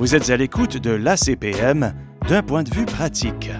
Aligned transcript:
Vous 0.00 0.14
êtes 0.14 0.30
à 0.30 0.36
l'écoute 0.38 0.78
de 0.78 0.92
l'ACPM 0.92 1.92
d'un 2.26 2.42
point 2.42 2.62
de 2.62 2.70
vue 2.70 2.86
pratique. 2.86 3.50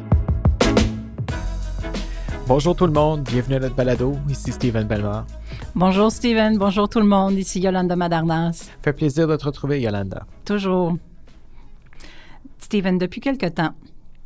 Bonjour 2.49 2.75
tout 2.75 2.87
le 2.87 2.95
monde, 2.95 3.25
bienvenue 3.25 3.57
à 3.57 3.59
notre 3.59 3.75
balado. 3.75 4.15
Ici 4.27 4.51
Steven 4.51 4.87
Belmar. 4.89 5.27
Bonjour 5.75 6.11
Steven, 6.11 6.57
bonjour 6.57 6.89
tout 6.89 7.01
le 7.01 7.05
monde. 7.05 7.35
Ici 7.35 7.61
Yolanda 7.61 7.95
Madarnas. 7.95 8.71
Fait 8.81 8.95
plaisir 8.95 9.29
de 9.29 9.37
te 9.37 9.45
retrouver, 9.45 9.83
Yolanda. 9.83 10.25
Toujours. 10.47 10.97
Steven, 12.57 12.97
depuis 12.97 13.21
quelque 13.21 13.45
temps, 13.45 13.75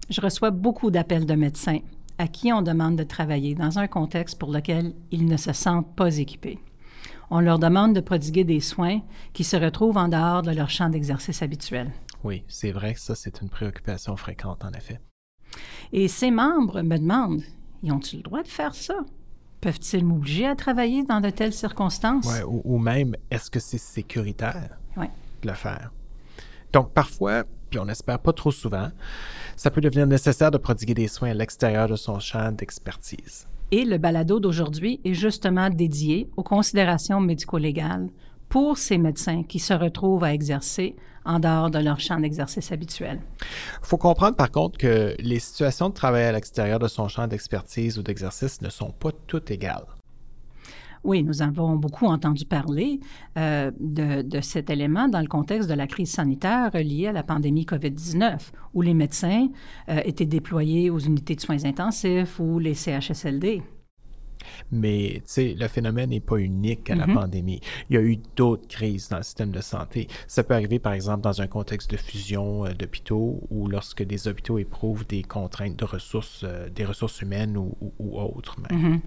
je 0.08 0.20
reçois 0.20 0.52
beaucoup 0.52 0.92
d'appels 0.92 1.26
de 1.26 1.34
médecins 1.34 1.80
à 2.18 2.28
qui 2.28 2.52
on 2.52 2.62
demande 2.62 2.94
de 2.94 3.02
travailler 3.02 3.56
dans 3.56 3.80
un 3.80 3.88
contexte 3.88 4.38
pour 4.38 4.52
lequel 4.52 4.94
ils 5.10 5.26
ne 5.26 5.36
se 5.36 5.52
sentent 5.52 5.96
pas 5.96 6.16
équipés. 6.16 6.60
On 7.30 7.40
leur 7.40 7.58
demande 7.58 7.92
de 7.92 8.00
prodiguer 8.00 8.44
des 8.44 8.60
soins 8.60 9.00
qui 9.32 9.42
se 9.42 9.56
retrouvent 9.56 9.96
en 9.96 10.06
dehors 10.06 10.42
de 10.42 10.52
leur 10.52 10.70
champ 10.70 10.88
d'exercice 10.88 11.42
habituel. 11.42 11.90
Oui, 12.24 12.42
c'est 12.48 12.72
vrai 12.72 12.94
que 12.94 13.00
ça, 13.00 13.14
c'est 13.14 13.40
une 13.42 13.48
préoccupation 13.50 14.16
fréquente, 14.16 14.64
en 14.64 14.70
effet. 14.72 15.00
Et 15.92 16.08
ces 16.08 16.30
membres 16.30 16.82
me 16.82 16.96
demandent, 16.98 17.42
y 17.82 17.92
ont-ils 17.92 18.16
le 18.18 18.22
droit 18.22 18.42
de 18.42 18.48
faire 18.48 18.74
ça? 18.74 18.94
Peuvent-ils 19.60 20.04
m'obliger 20.04 20.46
à 20.46 20.56
travailler 20.56 21.04
dans 21.04 21.20
de 21.20 21.30
telles 21.30 21.52
circonstances? 21.52 22.26
Ouais, 22.26 22.42
ou, 22.42 22.60
ou 22.64 22.78
même, 22.78 23.14
est-ce 23.30 23.50
que 23.50 23.60
c'est 23.60 23.78
sécuritaire 23.78 24.78
Ouais. 24.96 25.10
de 25.42 25.48
le 25.48 25.54
faire? 25.54 25.92
Donc, 26.72 26.92
parfois, 26.92 27.44
puis 27.70 27.78
on 27.78 27.88
espère 27.88 28.18
pas 28.18 28.32
trop 28.32 28.50
souvent, 28.50 28.88
ça 29.56 29.70
peut 29.70 29.80
devenir 29.80 30.06
nécessaire 30.06 30.50
de 30.50 30.58
prodiguer 30.58 30.94
des 30.94 31.08
soins 31.08 31.30
à 31.30 31.34
l'extérieur 31.34 31.88
de 31.88 31.96
son 31.96 32.18
champ 32.18 32.50
d'expertise. 32.52 33.46
Et 33.70 33.84
le 33.84 33.98
balado 33.98 34.40
d'aujourd'hui 34.40 35.00
est 35.04 35.14
justement 35.14 35.70
dédié 35.70 36.28
aux 36.36 36.42
considérations 36.42 37.20
médico-légales 37.20 38.08
pour 38.48 38.76
ces 38.78 38.98
médecins 38.98 39.42
qui 39.42 39.58
se 39.58 39.72
retrouvent 39.72 40.24
à 40.24 40.32
exercer 40.34 40.94
en 41.24 41.38
dehors 41.38 41.70
de 41.70 41.78
leur 41.78 42.00
champ 42.00 42.18
d'exercice 42.18 42.72
habituel. 42.72 43.20
Il 43.82 43.86
faut 43.86 43.98
comprendre 43.98 44.36
par 44.36 44.50
contre 44.50 44.78
que 44.78 45.14
les 45.18 45.38
situations 45.38 45.88
de 45.88 45.94
travail 45.94 46.24
à 46.24 46.32
l'extérieur 46.32 46.78
de 46.78 46.88
son 46.88 47.08
champ 47.08 47.26
d'expertise 47.26 47.98
ou 47.98 48.02
d'exercice 48.02 48.60
ne 48.62 48.70
sont 48.70 48.90
pas 48.90 49.10
toutes 49.26 49.50
égales. 49.50 49.86
Oui, 51.04 51.22
nous 51.22 51.42
avons 51.42 51.76
beaucoup 51.76 52.06
entendu 52.06 52.46
parler 52.46 52.98
euh, 53.36 53.70
de, 53.78 54.22
de, 54.22 54.40
cet 54.40 54.70
élément 54.70 55.06
dans 55.06 55.20
le 55.20 55.26
contexte 55.26 55.68
de 55.68 55.74
la 55.74 55.86
crise 55.86 56.10
sanitaire 56.10 56.70
liée 56.72 57.08
à 57.08 57.12
la 57.12 57.22
pandémie 57.22 57.66
COVID-19, 57.66 58.38
où 58.72 58.80
les 58.80 58.94
médecins 58.94 59.48
euh, 59.90 60.00
étaient 60.06 60.24
déployés 60.24 60.88
aux 60.88 60.98
unités 60.98 61.36
de 61.36 61.42
soins 61.42 61.62
intensifs 61.66 62.40
ou 62.40 62.58
les 62.58 62.72
CHSLD. 62.72 63.62
Mais 64.72 65.22
le 65.36 65.68
phénomène 65.68 66.10
n'est 66.10 66.20
pas 66.20 66.36
unique 66.36 66.90
à 66.90 66.94
la 66.94 67.06
Mhm. 67.06 67.14
pandémie. 67.14 67.60
Il 67.90 67.94
y 67.94 67.98
a 67.98 68.02
eu 68.02 68.18
d'autres 68.36 68.66
crises 68.68 69.08
dans 69.08 69.18
le 69.18 69.22
système 69.22 69.50
de 69.50 69.60
santé. 69.60 70.08
Ça 70.26 70.42
peut 70.42 70.54
arriver, 70.54 70.78
par 70.78 70.92
exemple, 70.92 71.22
dans 71.22 71.40
un 71.40 71.46
contexte 71.46 71.90
de 71.90 71.96
fusion 71.96 72.66
euh, 72.66 72.72
d'hôpitaux 72.74 73.40
ou 73.50 73.68
lorsque 73.68 74.02
des 74.02 74.28
hôpitaux 74.28 74.58
éprouvent 74.58 75.06
des 75.06 75.22
contraintes 75.22 75.76
de 75.76 75.84
ressources, 75.84 76.42
euh, 76.44 76.68
des 76.70 76.84
ressources 76.84 77.20
humaines 77.22 77.56
ou, 77.56 77.76
ou- 77.80 77.92
ou 77.98 78.20
autres. 78.20 78.56
même. 78.70 78.78
Mhm. 78.80 79.00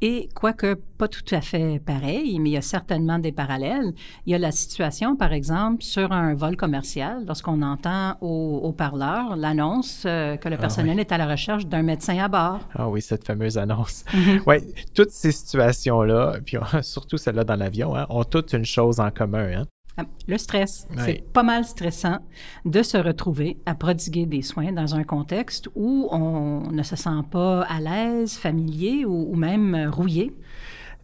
Et 0.00 0.28
quoique 0.34 0.74
pas 0.96 1.08
tout 1.08 1.24
à 1.34 1.40
fait 1.40 1.80
pareil, 1.84 2.38
mais 2.38 2.50
il 2.50 2.52
y 2.52 2.56
a 2.56 2.60
certainement 2.62 3.18
des 3.18 3.32
parallèles. 3.32 3.92
Il 4.26 4.30
y 4.32 4.34
a 4.34 4.38
la 4.38 4.52
situation, 4.52 5.16
par 5.16 5.32
exemple, 5.32 5.82
sur 5.82 6.12
un 6.12 6.34
vol 6.34 6.56
commercial, 6.56 7.24
lorsqu'on 7.26 7.62
entend 7.62 8.16
au, 8.20 8.60
au 8.62 8.72
parleur 8.72 9.34
l'annonce 9.36 10.04
euh, 10.06 10.36
que 10.36 10.48
le 10.48 10.54
Ah 10.54 10.58
personnel 10.58 11.00
est 11.00 11.10
à 11.10 11.18
la 11.18 11.26
recherche 11.26 11.66
d'un 11.66 11.82
médecin 11.82 12.16
à 12.18 12.28
bord. 12.28 12.60
Ah 12.74 12.88
oui, 12.88 13.02
cette 13.02 13.24
fameuse 13.24 13.58
annonce. 13.58 14.04
Mhm. 14.14 14.40
Oui, 14.46 14.56
toutes 14.94 15.10
ces 15.10 15.32
situations-là, 15.32 16.38
puis 16.44 16.56
surtout 16.82 17.16
celle-là 17.16 17.44
dans 17.44 17.56
l'avion, 17.56 17.94
hein, 17.96 18.06
ont 18.10 18.24
toutes 18.24 18.52
une 18.52 18.64
chose 18.64 19.00
en 19.00 19.10
commun. 19.10 19.60
hein. 19.60 19.66
Ah, 20.00 20.04
Le 20.28 20.38
stress, 20.38 20.86
c'est 21.04 21.24
pas 21.32 21.42
mal 21.42 21.64
stressant 21.64 22.18
de 22.64 22.82
se 22.84 22.96
retrouver 22.96 23.58
à 23.66 23.74
prodiguer 23.74 24.26
des 24.26 24.42
soins 24.42 24.70
dans 24.70 24.94
un 24.94 25.02
contexte 25.02 25.68
où 25.74 26.06
on 26.12 26.70
ne 26.70 26.82
se 26.84 26.94
sent 26.94 27.22
pas 27.32 27.62
à 27.62 27.80
l'aise, 27.80 28.34
familier 28.34 29.04
ou, 29.04 29.32
ou 29.32 29.34
même 29.34 29.74
euh, 29.74 29.90
rouillé. 29.90 30.32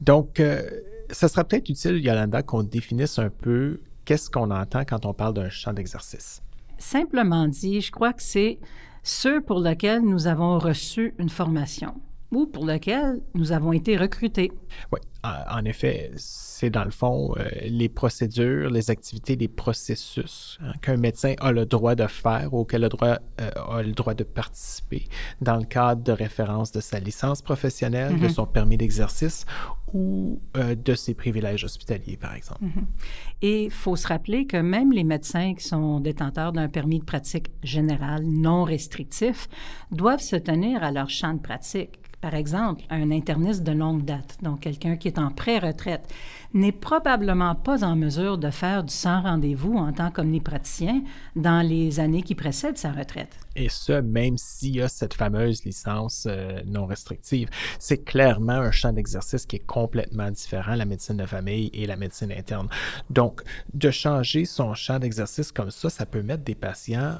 Donc, 0.01 0.39
euh, 0.39 0.63
ça 1.11 1.27
sera 1.27 1.43
peut-être 1.43 1.69
utile, 1.69 1.99
Yolanda, 2.05 2.43
qu'on 2.43 2.63
définisse 2.63 3.19
un 3.19 3.31
peu 3.31 3.81
qu'est-ce 4.05 4.31
qu'on 4.31 4.51
entend 4.53 4.85
quand 4.85 5.07
on 5.07 5.13
parle 5.13 5.35
d'un 5.35 5.49
champ 5.51 5.73
d'exercice. 5.73 6.41
Simplement 6.79 7.49
dit, 7.49 7.81
je 7.81 7.91
crois 7.91 8.13
que 8.13 8.23
c'est 8.23 8.61
ceux 9.03 9.41
pour 9.41 9.59
lesquels 9.61 10.03
nous 10.03 10.29
avons 10.29 10.59
reçu 10.59 11.15
une 11.19 11.31
formation 11.31 11.95
ou 12.35 12.47
pour 12.47 12.67
lesquels 12.67 13.21
nous 13.35 13.53
avons 13.53 13.73
été 13.73 13.97
recrutés. 13.97 14.53
Oui, 14.93 15.01
en 15.23 15.65
effet, 15.65 16.11
c'est 16.17 16.69
dans 16.69 16.85
le 16.85 16.91
fond 16.91 17.35
euh, 17.39 17.45
les 17.65 17.89
procédures, 17.89 18.69
les 18.71 18.91
activités, 18.91 19.37
les 19.37 19.49
processus 19.49 20.59
hein, 20.63 20.73
qu'un 20.83 20.97
médecin 20.99 21.35
a 21.41 21.51
le 21.53 21.65
droit 21.65 21.95
de 21.95 22.07
faire 22.07 22.53
ou 22.53 22.65
qu'elle 22.65 22.85
a, 22.85 22.87
le 22.87 22.91
droit, 22.91 23.19
euh, 23.41 23.51
a 23.79 23.83
le 23.83 23.93
droit 23.93 24.13
de 24.15 24.25
participer 24.25 25.05
dans 25.41 25.57
le 25.57 25.65
cadre 25.65 26.03
de 26.03 26.13
référence 26.13 26.73
de 26.73 26.81
sa 26.81 27.01
licence 27.01 27.41
professionnelle, 27.43 28.19
de 28.19 28.25
Mhm. 28.27 28.31
son 28.31 28.47
permis 28.47 28.77
d'exercice 28.77 29.47
ou 29.95 30.41
euh, 30.57 30.75
de 30.75 30.95
ses 30.95 31.15
privilèges 31.15 31.65
hospitaliers, 31.65 32.17
par 32.17 32.35
exemple. 32.35 32.65
Et 33.41 33.65
il 33.65 33.71
faut 33.71 33.97
se 33.97 34.09
rappeler 34.09 34.47
que 34.47 34.57
même 34.59 34.93
les 34.93 35.05
médecins 35.05 35.55
qui 35.55 35.65
sont 35.67 36.01
détenteurs 36.01 36.53
d'un 36.53 36.69
permis 36.69 36.99
de 36.99 37.05
pratique 37.05 37.51
général 37.63 38.25
non 38.27 38.65
restrictif 38.65 39.49
doivent 39.91 40.21
se 40.21 40.37
tenir 40.37 40.83
à 40.83 40.91
leur 40.91 41.09
champ 41.09 41.33
de 41.33 41.41
pratique. 41.41 41.99
Par 42.25 42.35
exemple, 42.35 42.85
un 42.89 43.11
interniste 43.11 43.65
de 43.65 43.73
longue 43.73 44.03
date, 44.03 44.39
donc 44.41 44.61
quelqu'un 44.61 44.97
qui 44.97 45.09
est 45.09 45.19
en 45.19 45.31
pré-retraite, 45.31 46.11
n'est 46.55 46.73
probablement 46.73 47.55
pas 47.55 47.85
en 47.85 47.97
mesure 47.97 48.39
de 48.39 48.49
faire 48.49 48.83
du 48.83 48.95
sans 48.95 49.21
rendez-vous 49.21 49.75
en 49.75 49.93
tant 49.93 50.11
qu'omnipraticien 50.11 51.03
dans 51.37 51.61
les 51.61 52.01
années 52.01 52.23
qui 52.23 52.35
précèdent 52.35 52.79
sa 52.79 52.93
retraite. 52.93 53.37
Et 53.57 53.69
ce, 53.69 54.01
même 54.01 54.39
s'il 54.39 54.77
y 54.77 54.81
a 54.81 54.89
cette 54.89 55.13
fameuse 55.13 55.67
licence 55.67 56.27
euh, 56.27 56.63
non 56.65 56.87
restrictive. 56.87 57.51
C'est 57.79 58.03
clairement 58.03 58.53
un 58.53 58.71
champ 58.71 58.95
d'exercice 58.95 59.45
qui 59.45 59.57
est 59.57 59.67
complètement 59.67 60.31
différent, 60.31 60.77
la 60.77 60.87
médecine 60.87 61.19
de 61.19 61.27
famille 61.27 61.69
et 61.75 61.87
la 61.87 61.97
médecine 61.97 62.33
interne. 62.33 62.69
Donc, 63.11 63.43
de 63.75 63.91
changer 63.91 64.47
son 64.47 64.73
champ 64.73 64.99
d'exercice 64.99 65.53
comme 65.53 65.71
ça, 65.71 65.91
ça 65.91 66.07
peut 66.07 66.23
mettre 66.23 66.43
des 66.43 66.55
patients 66.55 67.19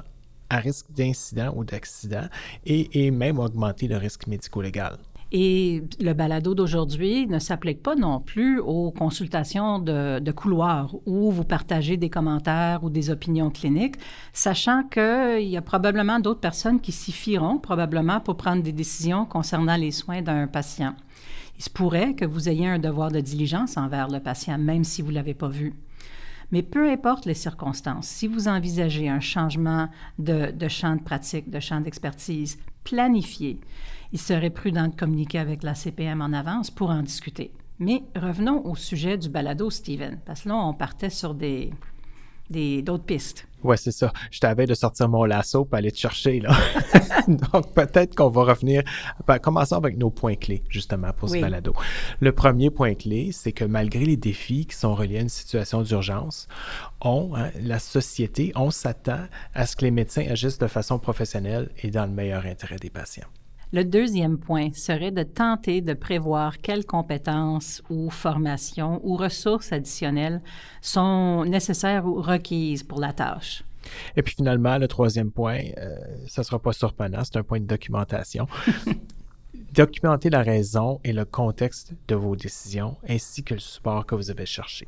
à 0.49 0.57
risque 0.57 0.91
d'incident 0.91 1.53
ou 1.55 1.63
d'accident 1.63 2.27
et, 2.65 3.11
même 3.11 3.39
augmenter 3.39 3.87
le 3.87 3.97
risque 3.97 4.27
médico-légal. 4.27 4.97
Et 5.31 5.83
le 5.99 6.13
balado 6.13 6.53
d'aujourd'hui 6.53 7.27
ne 7.27 7.39
s'applique 7.39 7.81
pas 7.81 7.95
non 7.95 8.19
plus 8.19 8.59
aux 8.59 8.91
consultations 8.91 9.79
de, 9.79 10.19
de 10.19 10.31
couloir 10.31 10.95
où 11.05 11.31
vous 11.31 11.43
partagez 11.43 11.97
des 11.97 12.09
commentaires 12.09 12.83
ou 12.83 12.89
des 12.89 13.09
opinions 13.09 13.49
cliniques, 13.49 13.95
sachant 14.33 14.83
qu'il 14.83 15.47
y 15.47 15.57
a 15.57 15.61
probablement 15.61 16.19
d'autres 16.19 16.39
personnes 16.39 16.79
qui 16.79 16.91
s'y 16.91 17.11
fieront, 17.11 17.57
probablement 17.57 18.19
pour 18.21 18.37
prendre 18.37 18.61
des 18.61 18.71
décisions 18.71 19.25
concernant 19.25 19.75
les 19.75 19.91
soins 19.91 20.21
d'un 20.21 20.47
patient. 20.47 20.95
Il 21.57 21.63
se 21.63 21.69
pourrait 21.69 22.13
que 22.13 22.25
vous 22.25 22.49
ayez 22.49 22.67
un 22.67 22.79
devoir 22.79 23.11
de 23.11 23.19
diligence 23.19 23.77
envers 23.77 24.09
le 24.09 24.19
patient, 24.19 24.57
même 24.57 24.83
si 24.83 25.01
vous 25.01 25.09
ne 25.09 25.15
l'avez 25.15 25.33
pas 25.33 25.47
vu. 25.47 25.73
Mais 26.51 26.61
peu 26.63 26.89
importe 26.89 27.25
les 27.25 27.33
circonstances, 27.33 28.07
si 28.07 28.27
vous 28.27 28.47
envisagez 28.47 29.09
un 29.09 29.19
changement 29.19 29.89
de, 30.19 30.67
champ 30.67 30.95
de 30.95 31.01
pratique, 31.01 31.49
de 31.49 31.59
champ 31.59 31.81
d'expertise 31.81 32.57
planifié, 32.83 33.59
il 34.11 34.19
serait 34.19 34.49
prudent 34.51 34.87
de 34.87 34.95
communiquer 34.95 35.39
avec 35.39 35.63
la 35.63 35.75
CPM 35.75 36.21
en 36.21 36.31
avance 36.33 36.69
pour 36.71 36.89
en 36.91 37.01
discuter. 37.01 37.51
Mais 37.79 38.03
revenons 38.15 38.65
au 38.65 38.75
sujet 38.75 39.17
du 39.17 39.27
balado, 39.29 39.69
Steven, 39.69 40.19
parce 40.25 40.43
que 40.43 40.49
là, 40.49 40.55
on 40.55 40.73
partait 40.73 41.09
sur 41.09 41.33
des- 41.33 41.71
d'autres 42.49 43.03
pistes. 43.03 43.47
Ouais, 43.65 43.77
c'est 43.77 43.91
ça. 43.91 44.13
Je 44.29 44.39
t'avais 44.39 44.67
de 44.67 44.75
sortir 44.75 45.09
mon 45.09 45.25
lasso 45.25 45.65
pour 45.65 45.75
aller 45.75 45.91
te 45.91 45.97
chercher, 45.97 46.39
là. 46.39 46.55
Donc, 47.27 47.73
peut-être 47.73 48.15
qu'on 48.15 48.29
va 48.29 48.43
revenir. 48.43 48.83
Ben, 49.27 49.39
commençons 49.39 49.75
avec 49.75 49.97
nos 49.97 50.11
points 50.11 50.35
clés, 50.35 50.63
justement, 50.69 51.11
pour 51.13 51.29
ce 51.29 51.39
balado. 51.39 51.73
Le 52.19 52.31
premier 52.31 52.69
point 52.69 52.93
clé, 52.93 53.31
c'est 53.31 53.51
que 53.51 53.65
malgré 53.65 54.05
les 54.05 54.17
défis 54.17 54.67
qui 54.67 54.75
sont 54.75 54.93
reliés 54.93 55.17
à 55.17 55.21
une 55.21 55.29
situation 55.29 55.81
d'urgence, 55.81 56.47
on, 57.01 57.35
hein, 57.35 57.49
la 57.59 57.79
société, 57.79 58.51
on 58.55 58.69
s'attend 58.69 59.25
à 59.55 59.65
ce 59.65 59.75
que 59.75 59.85
les 59.85 59.91
médecins 59.91 60.25
agissent 60.29 60.59
de 60.59 60.67
façon 60.67 60.99
professionnelle 60.99 61.69
et 61.81 61.89
dans 61.89 62.05
le 62.05 62.11
meilleur 62.11 62.45
intérêt 62.45 62.77
des 62.77 62.91
patients. 62.91 63.27
Le 63.75 63.83
deuxième 63.83 64.37
point 64.37 64.69
serait 64.71 65.11
de 65.11 65.23
tenter 65.23 65.81
de 65.81 65.93
prévoir 65.93 66.61
quelles 66.61 66.85
compétences 66.85 67.83
ou 67.89 68.09
formations 68.09 69.01
ou 69.03 69.17
ressources 69.17 69.73
additionnelles 69.73 70.41
sont 70.79 71.43
nécessaires 71.43 72.05
ou 72.05 72.21
requises 72.21 72.83
pour 72.83 73.01
la 73.01 73.11
tâche. 73.11 73.65
Et 74.15 74.21
puis 74.21 74.33
finalement, 74.33 74.77
le 74.77 74.87
troisième 74.87 75.29
point, 75.29 75.59
euh, 75.77 75.93
ça 76.25 76.39
ne 76.39 76.45
sera 76.45 76.57
pas 76.57 76.71
surprenant, 76.71 77.25
c'est 77.25 77.35
un 77.35 77.43
point 77.43 77.59
de 77.59 77.65
documentation. 77.65 78.47
Documenter 79.73 80.29
la 80.29 80.41
raison 80.41 81.01
et 81.03 81.11
le 81.11 81.25
contexte 81.25 81.95
de 82.07 82.15
vos 82.15 82.37
décisions 82.37 82.95
ainsi 83.09 83.43
que 83.43 83.55
le 83.55 83.59
support 83.59 84.05
que 84.05 84.15
vous 84.15 84.31
avez 84.31 84.45
cherché 84.45 84.87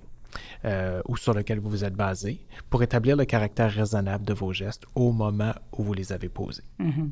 euh, 0.65 1.01
ou 1.07 1.17
sur 1.17 1.33
lequel 1.33 1.59
vous 1.59 1.69
vous 1.69 1.83
êtes 1.83 1.95
basé 1.95 2.45
pour 2.69 2.83
établir 2.83 3.15
le 3.15 3.25
caractère 3.25 3.71
raisonnable 3.71 4.25
de 4.25 4.33
vos 4.33 4.53
gestes 4.53 4.85
au 4.95 5.11
moment 5.11 5.53
où 5.77 5.83
vous 5.83 5.93
les 5.93 6.11
avez 6.11 6.29
posés. 6.29 6.63
Mhm. 6.79 7.11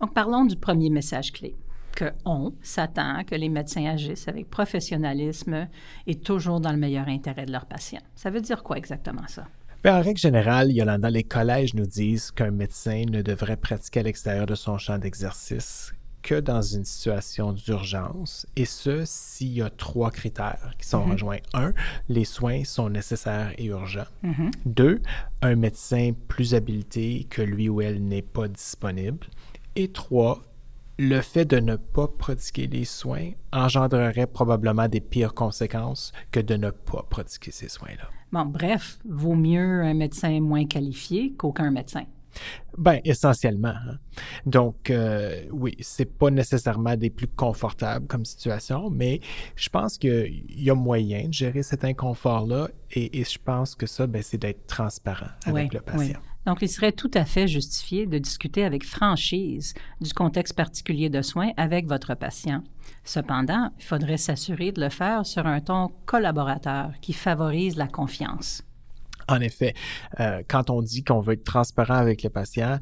Donc, 0.00 0.14
parlons 0.14 0.44
du 0.44 0.56
premier 0.56 0.90
message 0.90 1.32
clé 1.32 1.56
que 1.94 2.12
on 2.24 2.52
s'attend 2.60 3.24
que 3.24 3.34
les 3.34 3.48
médecins 3.48 3.86
agissent 3.86 4.28
avec 4.28 4.50
professionnalisme 4.50 5.66
et 6.06 6.14
toujours 6.14 6.60
dans 6.60 6.72
le 6.72 6.78
meilleur 6.78 7.08
intérêt 7.08 7.46
de 7.46 7.52
leurs 7.52 7.66
patients. 7.66 8.02
Ça 8.14 8.30
veut 8.30 8.42
dire 8.42 8.62
quoi 8.62 8.76
exactement 8.76 9.26
ça? 9.26 9.46
Bien, 9.82 9.98
en 9.98 10.02
règle 10.02 10.18
générale, 10.18 10.72
Yolanda, 10.72 11.10
les 11.10 11.22
collèges 11.22 11.74
nous 11.74 11.86
disent 11.86 12.30
qu'un 12.32 12.50
médecin 12.50 13.04
ne 13.08 13.22
devrait 13.22 13.56
pratiquer 13.56 14.00
à 14.00 14.02
l'extérieur 14.02 14.46
de 14.46 14.54
son 14.54 14.78
champ 14.78 14.98
d'exercice 14.98 15.92
que 16.26 16.40
dans 16.40 16.60
une 16.60 16.84
situation 16.84 17.52
d'urgence, 17.52 18.46
et 18.56 18.64
ce, 18.64 19.04
s'il 19.04 19.52
y 19.52 19.62
a 19.62 19.70
trois 19.70 20.10
critères 20.10 20.74
qui 20.76 20.88
sont 20.88 21.04
Mhm. 21.06 21.12
rejoints. 21.12 21.38
Un, 21.54 21.72
les 22.08 22.24
soins 22.24 22.64
sont 22.64 22.90
nécessaires 22.90 23.52
et 23.58 23.66
urgents. 23.66 24.10
Mhm. 24.24 24.50
Deux, 24.64 25.00
un 25.40 25.54
médecin 25.54 26.10
plus 26.26 26.52
habilité 26.54 27.28
que 27.30 27.42
lui 27.42 27.68
ou 27.68 27.80
elle 27.80 28.02
n'est 28.02 28.22
pas 28.22 28.48
disponible. 28.48 29.24
Et 29.76 29.86
trois, 29.92 30.42
le 30.98 31.20
fait 31.20 31.44
de 31.44 31.60
ne 31.60 31.76
pas 31.76 32.08
prodiguer 32.08 32.66
les 32.66 32.86
soins 32.86 33.30
engendrerait 33.52 34.26
probablement 34.26 34.88
des 34.88 35.00
pires 35.00 35.32
conséquences 35.34 36.12
que 36.32 36.40
de 36.40 36.56
ne 36.56 36.70
pas 36.70 37.06
prodiguer 37.08 37.52
ces 37.52 37.68
soins-là. 37.68 38.08
Bon, 38.32 38.46
bref, 38.46 38.98
vaut 39.08 39.36
mieux 39.36 39.82
un 39.84 39.94
médecin 39.94 40.40
moins 40.40 40.66
qualifié 40.66 41.34
qu'aucun 41.38 41.70
médecin. 41.70 42.02
Ben, 42.78 43.00
essentiellement. 43.04 43.68
hein. 43.68 43.98
Donc, 44.44 44.90
euh, 44.90 45.44
oui, 45.50 45.74
c'est 45.80 46.04
pas 46.18 46.30
nécessairement 46.30 46.96
des 46.96 47.10
plus 47.10 47.28
confortables 47.28 48.06
comme 48.06 48.24
situation, 48.24 48.90
mais 48.90 49.20
je 49.54 49.68
pense 49.68 49.98
qu'il 49.98 50.44
y 50.50 50.70
a 50.70 50.74
moyen 50.74 51.28
de 51.28 51.32
gérer 51.32 51.62
cet 51.62 51.84
inconfort-là 51.84 52.68
et, 52.90 53.20
et 53.20 53.24
je 53.24 53.38
pense 53.38 53.74
que 53.74 53.86
ça, 53.86 54.06
ben, 54.06 54.22
c'est 54.22 54.38
d'être 54.38 54.66
transparent 54.66 55.28
avec 55.46 55.70
Oui, 55.70 55.78
le 55.78 55.80
patient. 55.80 55.98
oui. 55.98 56.12
Donc, 56.46 56.58
il 56.62 56.68
serait 56.68 56.92
tout 56.92 57.10
à 57.14 57.24
fait 57.24 57.48
justifié 57.48 58.06
de 58.06 58.18
discuter 58.18 58.64
avec 58.64 58.84
franchise 58.84 59.74
du 60.00 60.12
contexte 60.12 60.54
particulier 60.54 61.10
de 61.10 61.20
soins 61.20 61.50
avec 61.56 61.88
votre 61.88 62.14
patient. 62.14 62.62
Cependant, 63.02 63.70
il 63.78 63.84
faudrait 63.84 64.16
s'assurer 64.16 64.70
de 64.70 64.80
le 64.80 64.88
faire 64.90 65.26
sur 65.26 65.44
un 65.46 65.60
ton 65.60 65.90
collaborateur 66.04 66.92
qui 67.00 67.14
favorise 67.14 67.76
la 67.76 67.88
confiance. 67.88 68.62
En 69.28 69.40
effet, 69.40 69.74
euh, 70.20 70.42
quand 70.48 70.70
on 70.70 70.82
dit 70.82 71.02
qu'on 71.04 71.20
veut 71.20 71.34
être 71.34 71.44
transparent 71.44 71.94
avec 71.96 72.22
le 72.22 72.30
patient, 72.30 72.78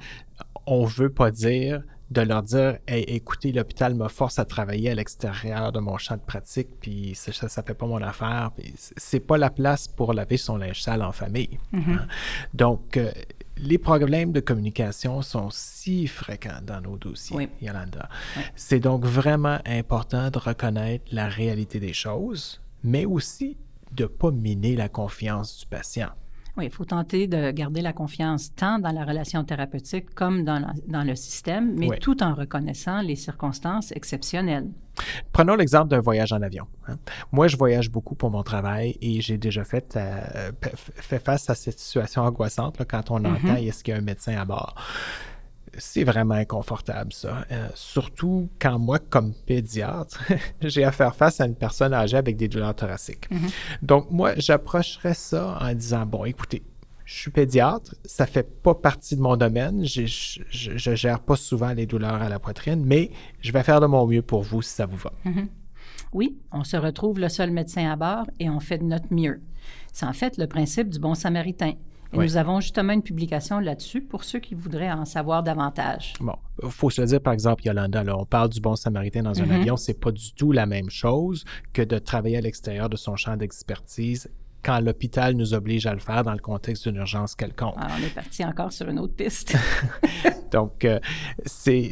on 0.66 0.84
veut 0.84 1.10
pas 1.10 1.30
dire 1.30 1.82
de 2.10 2.20
leur 2.20 2.42
dire 2.42 2.78
Hey, 2.86 3.02
écoutez, 3.04 3.50
l'hôpital 3.50 3.94
me 3.94 4.08
force 4.08 4.38
à 4.38 4.44
travailler 4.44 4.90
à 4.90 4.94
l'extérieur 4.94 5.72
de 5.72 5.80
mon 5.80 5.96
champ 5.96 6.16
de 6.16 6.20
pratique, 6.22 6.68
puis 6.80 7.14
ça, 7.14 7.32
ça, 7.32 7.48
ça 7.48 7.62
fait 7.62 7.74
pas 7.74 7.86
mon 7.86 8.02
affaire, 8.02 8.50
c'est 8.96 9.20
pas 9.20 9.38
la 9.38 9.50
place 9.50 9.88
pour 9.88 10.12
laver 10.12 10.36
son 10.36 10.56
linge 10.58 10.82
sale 10.82 11.02
en 11.02 11.12
famille. 11.12 11.58
hein. 11.72 12.06
Donc, 12.52 12.96
euh, 12.98 13.10
les 13.56 13.78
problèmes 13.78 14.32
de 14.32 14.40
communication 14.40 15.22
sont 15.22 15.48
si 15.50 16.06
fréquents 16.06 16.60
dans 16.62 16.80
nos 16.80 16.98
dossiers, 16.98 17.36
Oui. 17.36 17.48
Yolanda. 17.62 18.08
Oui. 18.36 18.42
C'est 18.54 18.80
donc 18.80 19.04
vraiment 19.06 19.58
important 19.64 20.28
de 20.30 20.38
reconnaître 20.38 21.04
la 21.12 21.26
réalité 21.28 21.80
des 21.80 21.92
choses, 21.94 22.60
mais 22.82 23.04
aussi 23.06 23.56
de 23.92 24.02
ne 24.02 24.08
pas 24.08 24.30
miner 24.30 24.74
la 24.76 24.88
confiance 24.88 25.60
du 25.60 25.66
patient. 25.66 26.10
Oui, 26.56 26.66
il 26.66 26.70
faut 26.70 26.84
tenter 26.84 27.26
de 27.26 27.50
garder 27.50 27.80
la 27.80 27.92
confiance 27.92 28.54
tant 28.54 28.78
dans 28.78 28.92
la 28.92 29.04
relation 29.04 29.42
thérapeutique 29.42 30.14
comme 30.14 30.44
dans, 30.44 30.60
la- 30.60 30.72
dans 30.86 31.02
le 31.02 31.16
système, 31.16 31.74
mais 31.76 31.88
Oui. 31.88 31.98
tout 31.98 32.22
en 32.22 32.32
reconnaissant 32.34 33.00
les 33.00 33.16
circonstances 33.16 33.90
exceptionnelles. 33.92 34.68
Prenons 35.32 35.56
l'exemple 35.56 35.88
d'un 35.88 35.98
voyage 36.00 36.32
en 36.32 36.40
avion. 36.42 36.66
hein. 36.86 36.96
Moi, 37.32 37.48
je 37.48 37.56
voyage 37.56 37.90
beaucoup 37.90 38.14
pour 38.14 38.30
mon 38.30 38.44
travail 38.44 38.96
et 39.00 39.20
j'ai 39.20 39.36
déjà 39.36 39.64
fait, 39.64 39.96
euh, 39.96 40.52
fait 40.96 41.18
face 41.18 41.50
à 41.50 41.56
cette 41.56 41.80
situation 41.80 42.22
angoissante 42.22 42.78
là, 42.78 42.84
quand 42.84 43.10
on 43.10 43.18
Mhm. 43.18 43.26
entend 43.34 43.56
est-ce 43.56 43.82
qu'il 43.82 43.92
y 43.92 43.96
a 43.96 43.98
un 43.98 44.04
médecin 44.04 44.36
à 44.36 44.44
bord? 44.44 44.76
C'est 45.78 46.04
vraiment 46.04 46.34
inconfortable, 46.34 47.12
ça. 47.12 47.44
Euh, 47.50 47.68
surtout 47.74 48.48
quand 48.60 48.78
moi, 48.78 48.98
comme 48.98 49.32
pédiatre, 49.46 50.22
j'ai 50.60 50.84
à 50.84 50.92
faire 50.92 51.14
face 51.14 51.40
à 51.40 51.46
une 51.46 51.54
personne 51.54 51.92
âgée 51.92 52.16
avec 52.16 52.36
des 52.36 52.48
douleurs 52.48 52.74
thoraciques. 52.74 53.30
Mhm. 53.30 53.48
Donc, 53.82 54.10
moi, 54.10 54.34
j'approcherais 54.36 55.14
ça 55.14 55.58
en 55.60 55.74
disant, 55.74 56.06
bon, 56.06 56.24
écoutez, 56.24 56.62
je 57.04 57.14
suis 57.14 57.30
pédiatre, 57.30 57.94
ça 58.04 58.26
fait 58.26 58.62
pas 58.62 58.74
partie 58.74 59.16
de 59.16 59.20
mon 59.20 59.36
domaine, 59.36 59.84
je, 59.84 60.06
je, 60.06 60.40
je 60.50 60.94
gère 60.94 61.20
pas 61.20 61.36
souvent 61.36 61.72
les 61.72 61.86
douleurs 61.86 62.22
à 62.22 62.28
la 62.28 62.38
poitrine, 62.38 62.82
mais 62.84 63.10
je 63.40 63.52
vais 63.52 63.62
faire 63.62 63.80
de 63.80 63.86
mon 63.86 64.06
mieux 64.06 64.22
pour 64.22 64.42
vous 64.42 64.62
si 64.62 64.70
ça 64.70 64.86
vous 64.86 64.96
va. 64.96 65.12
Oui, 66.12 66.38
on 66.52 66.64
se 66.64 66.76
retrouve 66.76 67.18
le 67.18 67.28
seul 67.28 67.50
médecin 67.50 67.90
à 67.90 67.96
bord 67.96 68.26
et 68.38 68.48
on 68.48 68.60
fait 68.60 68.78
de 68.78 68.84
notre 68.84 69.12
mieux. 69.12 69.42
C'est 69.92 70.06
en 70.06 70.12
fait 70.12 70.38
le 70.38 70.46
principe 70.46 70.88
du 70.88 70.98
bon 70.98 71.14
samaritain. 71.14 71.74
Et 72.12 72.18
Oui. 72.18 72.26
nous 72.26 72.36
avons 72.36 72.60
justement 72.60 72.92
une 72.92 73.02
publication 73.02 73.58
là-dessus 73.58 74.00
pour 74.02 74.22
ceux 74.24 74.38
qui 74.38 74.54
voudraient 74.54 74.90
en 74.92 75.04
savoir 75.04 75.42
davantage. 75.42 76.12
Bon, 76.20 76.36
faut 76.68 76.90
se 76.90 77.00
le 77.00 77.06
dire, 77.08 77.20
par 77.20 77.32
exemple, 77.32 77.64
Yolanda, 77.66 78.04
là, 78.04 78.16
on 78.16 78.24
parle 78.24 78.50
du 78.50 78.60
bon 78.60 78.76
samaritain 78.76 79.22
dans 79.22 79.40
un 79.40 79.46
Mhm. 79.46 79.50
avion, 79.52 79.76
c'est 79.76 79.98
pas 79.98 80.12
du 80.12 80.32
tout 80.34 80.52
la 80.52 80.66
même 80.66 80.90
chose 80.90 81.44
que 81.72 81.82
de 81.82 81.98
travailler 81.98 82.36
à 82.36 82.40
l'extérieur 82.40 82.88
de 82.88 82.96
son 82.96 83.16
champ 83.16 83.36
d'expertise 83.36 84.28
quand 84.62 84.80
l'hôpital 84.80 85.34
nous 85.34 85.52
oblige 85.52 85.86
à 85.86 85.92
le 85.92 85.98
faire 86.00 86.22
dans 86.22 86.32
le 86.32 86.38
contexte 86.38 86.88
d'une 86.88 86.96
urgence 86.96 87.34
quelconque. 87.34 87.74
Alors, 87.76 87.96
on 88.00 88.02
est 88.06 88.14
parti 88.14 88.42
encore 88.44 88.72
sur 88.72 88.88
une 88.88 88.98
autre 88.98 89.14
piste. 89.14 89.54
Donc, 90.52 90.84
euh, 90.86 91.00
c'est, 91.44 91.90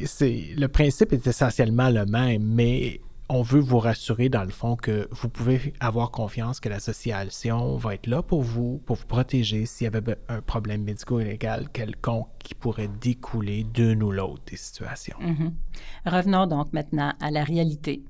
le 0.56 0.66
principe 0.68 1.12
est 1.12 1.26
essentiellement 1.26 1.90
le 1.90 2.06
même, 2.06 2.42
mais 2.44 3.00
on 3.32 3.40
veut 3.40 3.60
vous 3.60 3.78
rassurer, 3.78 4.28
dans 4.28 4.44
le 4.44 4.50
fond, 4.50 4.76
que 4.76 5.08
vous 5.10 5.30
pouvez 5.30 5.72
avoir 5.80 6.10
confiance 6.10 6.60
que 6.60 6.68
l'association 6.68 7.76
va 7.76 7.94
être 7.94 8.06
là 8.06 8.22
pour 8.22 8.42
vous, 8.42 8.82
pour 8.84 8.96
vous 8.96 9.06
protéger 9.06 9.64
s'il 9.64 9.86
y 9.86 9.88
avait 9.88 10.18
un 10.28 10.42
problème 10.42 10.82
médico-légal 10.82 11.70
quelconque 11.72 12.28
qui 12.38 12.54
pourrait 12.54 12.90
découler 13.00 13.64
d'une 13.64 14.02
ou 14.02 14.10
l'autre 14.10 14.42
des 14.50 14.58
situations. 14.58 15.16
Mhm. 15.18 15.54
Revenons 16.04 16.46
donc 16.46 16.74
maintenant 16.74 17.14
à 17.20 17.30
la 17.30 17.42
réalité 17.42 18.02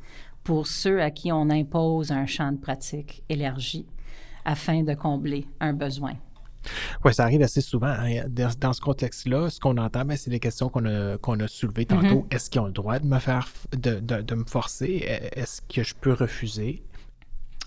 pour 0.43 0.67
ceux 0.67 1.01
à 1.01 1.13
qui 1.13 1.31
on 1.31 1.51
impose 1.51 2.11
un 2.11 2.27
champ 2.27 2.51
de 2.51 2.59
pratique 2.59 3.23
élargi 3.29 3.87
afin 4.45 4.83
de 4.83 4.95
combler 4.95 5.47
un 5.61 5.73
besoin. 5.73 6.15
Oui, 7.05 7.13
ça 7.15 7.25
arrive 7.25 7.43
assez 7.43 7.61
souvent. 7.61 7.87
hein. 7.89 8.25
Dans, 8.29 8.51
dans 8.59 8.73
ce 8.73 8.81
contexte-là, 8.81 9.51
ce 9.51 9.59
qu'on 9.61 9.77
entend, 9.79 10.05
ben, 10.05 10.17
c'est 10.17 10.31
les 10.31 10.41
questions 10.41 10.69
qu'on 10.69 10.85
a, 10.87 11.19
qu'on 11.19 11.39
a 11.41 11.49
soulevées 11.49 11.87
tantôt. 11.87 12.27
Est-ce 12.31 12.51
qu'ils 12.51 12.61
ont 12.61 12.67
le 12.67 12.73
droit 12.73 12.99
de 12.99 13.07
me 13.07 13.19
faire, 13.19 13.49
de, 13.77 14.01
de- 14.01 14.23
de 14.23 14.35
me 14.35 14.45
forcer? 14.45 15.05
Est-ce 15.35 15.61
que 15.63 15.83
je 15.83 15.95
peux 15.95 16.13
refuser? 16.13 16.83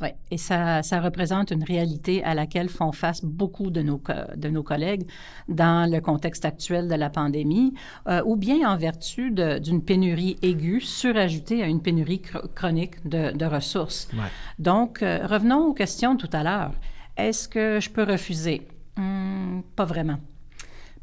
Oui, 0.02 0.10
et 0.30 0.38
ça, 0.38 0.84
ça 0.84 1.00
représente 1.00 1.52
une 1.52 1.64
réalité 1.64 2.22
à 2.26 2.34
laquelle 2.34 2.68
font 2.68 2.92
face 2.92 3.24
beaucoup 3.24 3.70
de 3.70 3.82
nos, 3.82 3.98
co- 3.98 4.12
de 4.36 4.50
nos 4.50 4.62
collègues 4.62 5.08
dans 5.48 5.90
le 5.90 6.02
contexte 6.02 6.44
actuel 6.44 6.90
de 6.90 6.96
la 6.96 7.10
pandémie, 7.10 7.74
euh, 8.10 8.22
ou 8.26 8.36
bien 8.36 8.70
en 8.70 8.76
vertu 8.76 9.32
d'une 9.32 9.82
pénurie 9.82 10.36
aiguë 10.42 10.82
surajoutée 10.82 11.64
à 11.64 11.68
une 11.68 11.82
pénurie 11.82 12.22
chro- 12.22 12.46
chronique 12.54 13.08
de, 13.08 13.32
de 13.32 13.46
ressources. 13.46 14.10
Ouais. 14.14 14.20
Donc, 14.60 15.02
euh, 15.02 15.26
revenons 15.26 15.68
aux 15.68 15.74
questions 15.74 16.18
tout 16.18 16.30
à 16.34 16.44
l'heure. 16.44 16.74
Est-ce 17.16 17.48
que 17.48 17.80
je 17.80 17.90
peux 17.90 18.04
refuser? 18.04 18.68
Hmm, 18.98 19.62
pas 19.76 19.86
vraiment. 19.86 20.20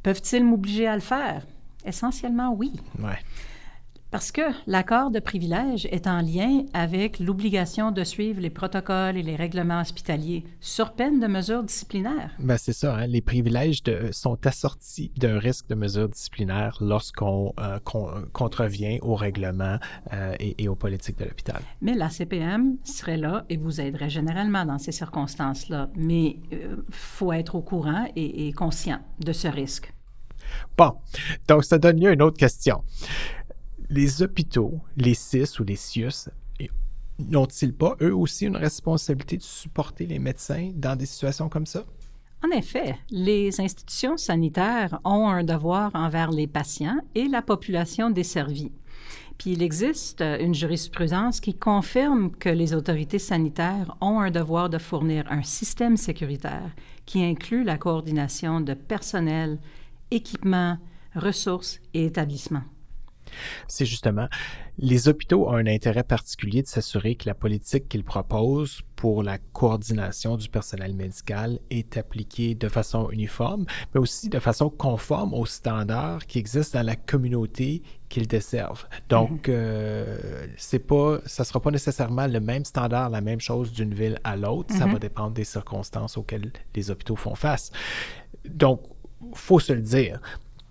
Peuvent-ils 0.02 0.44
m'obliger 0.44 0.87
à 0.87 0.94
le 0.94 1.00
faire? 1.00 1.46
Essentiellement, 1.84 2.54
oui. 2.54 2.72
Ouais. 2.99 3.18
Parce 4.12 4.31
que 4.31 4.42
l'accord 4.66 5.11
de 5.11 5.21
privilège 5.21 5.87
est 5.90 6.07
en 6.07 6.21
lien 6.21 6.64
avec 6.75 7.19
l'obligation 7.19 7.90
de 7.92 8.04
suivre 8.04 8.40
les 8.42 8.50
protocoles 8.50 9.16
et 9.16 9.23
les 9.23 9.37
règlements 9.37 9.81
hospitaliers 9.81 10.45
sur 10.61 10.92
peine 10.92 11.19
de 11.19 11.26
mesures 11.26 11.62
disciplinaires. 11.62 12.31
Ben, 12.38 12.59
c'est 12.59 12.75
ça. 12.75 12.95
hein. 12.95 13.07
Les 13.07 13.23
privilèges 13.23 13.83
de- 13.83 14.11
sont 14.12 14.38
assortis 14.47 15.11
d'un 15.16 15.38
risque 15.38 15.66
de 15.69 15.75
mesures 15.75 16.11
disciplinaires 16.11 16.76
lorsqu'on 16.83 17.54
euh, 17.59 17.78
con- 17.85 18.11
contrevient 18.35 18.99
aux 19.00 19.14
règlements 19.14 19.78
euh, 20.12 20.35
et, 20.38 20.62
et 20.62 20.69
aux 20.69 20.76
politiques 20.76 21.19
de 21.19 21.25
l'hôpital. 21.25 21.62
Mais 21.81 21.95
la 21.95 22.11
CPM 22.11 22.76
serait 22.85 23.16
là 23.16 23.47
et 23.49 23.57
vous 23.57 23.81
aiderait 23.81 24.11
généralement 24.11 24.66
dans 24.66 24.78
ces 24.78 24.92
circonstances-là. 24.92 25.88
Mais 25.97 26.37
il 26.50 26.59
faut 26.90 27.33
être 27.33 27.54
au 27.54 27.62
courant 27.62 28.04
et, 28.14 28.47
et 28.49 28.52
conscient 28.52 29.00
de 29.25 29.33
ce 29.33 29.49
risque. 29.49 29.90
Bon, 30.76 30.92
donc 31.49 31.64
ça 31.64 31.78
donne 31.78 31.99
lieu 31.99 32.11
à 32.11 32.12
une 32.12 32.21
autre 32.21 32.37
question. 32.37 32.83
Les 33.94 34.22
hôpitaux, 34.22 34.80
les 34.96 35.12
CIS 35.12 35.61
ou 35.61 35.64
les 35.64 35.76
CIUS, 35.76 36.30
n'ont-ils 37.18 37.75
pas, 37.75 37.94
eux 38.00 38.16
aussi, 38.16 38.46
une 38.46 38.56
responsabilité 38.56 39.37
de 39.37 39.42
supporter 39.42 40.06
les 40.06 40.18
médecins 40.18 40.70
dans 40.75 40.96
des 40.96 41.04
situations 41.04 41.50
comme 41.50 41.66
ça? 41.66 41.84
En 42.42 42.49
effet, 42.56 42.96
les 43.11 43.61
institutions 43.61 44.16
sanitaires 44.16 44.99
ont 45.04 45.28
un 45.28 45.44
devoir 45.44 45.90
envers 45.92 46.30
les 46.30 46.46
patients 46.46 47.02
et 47.14 47.28
la 47.28 47.42
population 47.42 48.08
desservie. 48.08 48.72
Puis 49.37 49.50
il 49.50 49.62
existe 49.62 50.22
une 50.22 50.54
jurisprudence 50.54 51.38
qui 51.38 51.52
confirme 51.52 52.30
que 52.30 52.49
les 52.49 52.72
autorités 52.72 53.18
sanitaires 53.18 53.94
ont 54.00 54.20
un 54.20 54.30
devoir 54.30 54.70
de 54.70 54.78
fournir 54.78 55.30
un 55.30 55.42
système 55.42 55.99
sécuritaire 55.99 56.70
qui 57.04 57.22
inclut 57.22 57.62
la 57.62 57.76
coordination 57.76 58.62
de 58.62 58.72
personnel, 58.72 59.58
équipements, 60.11 60.78
ressources 61.14 61.78
et 61.92 62.06
établissements. 62.06 62.64
C'est 63.68 63.86
justement, 63.86 64.28
les 64.78 65.08
hôpitaux 65.08 65.48
ont 65.48 65.54
un 65.54 65.66
intérêt 65.66 66.02
particulier 66.02 66.62
de 66.62 66.66
s'assurer 66.66 67.14
que 67.14 67.28
la 67.28 67.34
politique 67.34 67.88
qu'ils 67.88 68.04
proposent 68.04 68.82
pour 68.96 69.22
la 69.22 69.38
coordination 69.38 70.36
du 70.36 70.48
personnel 70.48 70.94
médical 70.94 71.58
est 71.70 71.96
appliquée 71.96 72.54
de 72.54 72.68
façon 72.68 73.10
uniforme, 73.10 73.66
mais 73.94 74.00
aussi 74.00 74.28
de 74.28 74.38
façon 74.38 74.70
conforme 74.70 75.34
aux 75.34 75.46
standards 75.46 76.26
qui 76.26 76.38
existent 76.38 76.78
dans 76.78 76.86
la 76.86 76.96
communauté 76.96 77.82
qu'ils 78.08 78.28
desservent. 78.28 78.86
Donc, 79.08 79.48
euh, 79.48 80.46
c'est 80.56 80.78
pas, 80.78 81.18
ça 81.26 81.44
sera 81.44 81.60
pas 81.60 81.70
nécessairement 81.70 82.26
le 82.26 82.40
même 82.40 82.64
standard, 82.64 83.10
la 83.10 83.20
même 83.20 83.40
chose 83.40 83.72
d'une 83.72 83.94
ville 83.94 84.18
à 84.22 84.36
l'autre. 84.36 84.74
Ça 84.74 84.86
va 84.86 84.98
dépendre 84.98 85.32
des 85.32 85.44
circonstances 85.44 86.16
auxquelles 86.16 86.52
les 86.74 86.90
hôpitaux 86.90 87.16
font 87.16 87.34
face. 87.34 87.72
donc, 88.44 88.82
faut 89.34 89.60
se 89.60 89.72
le 89.72 89.82
dire. 89.82 90.20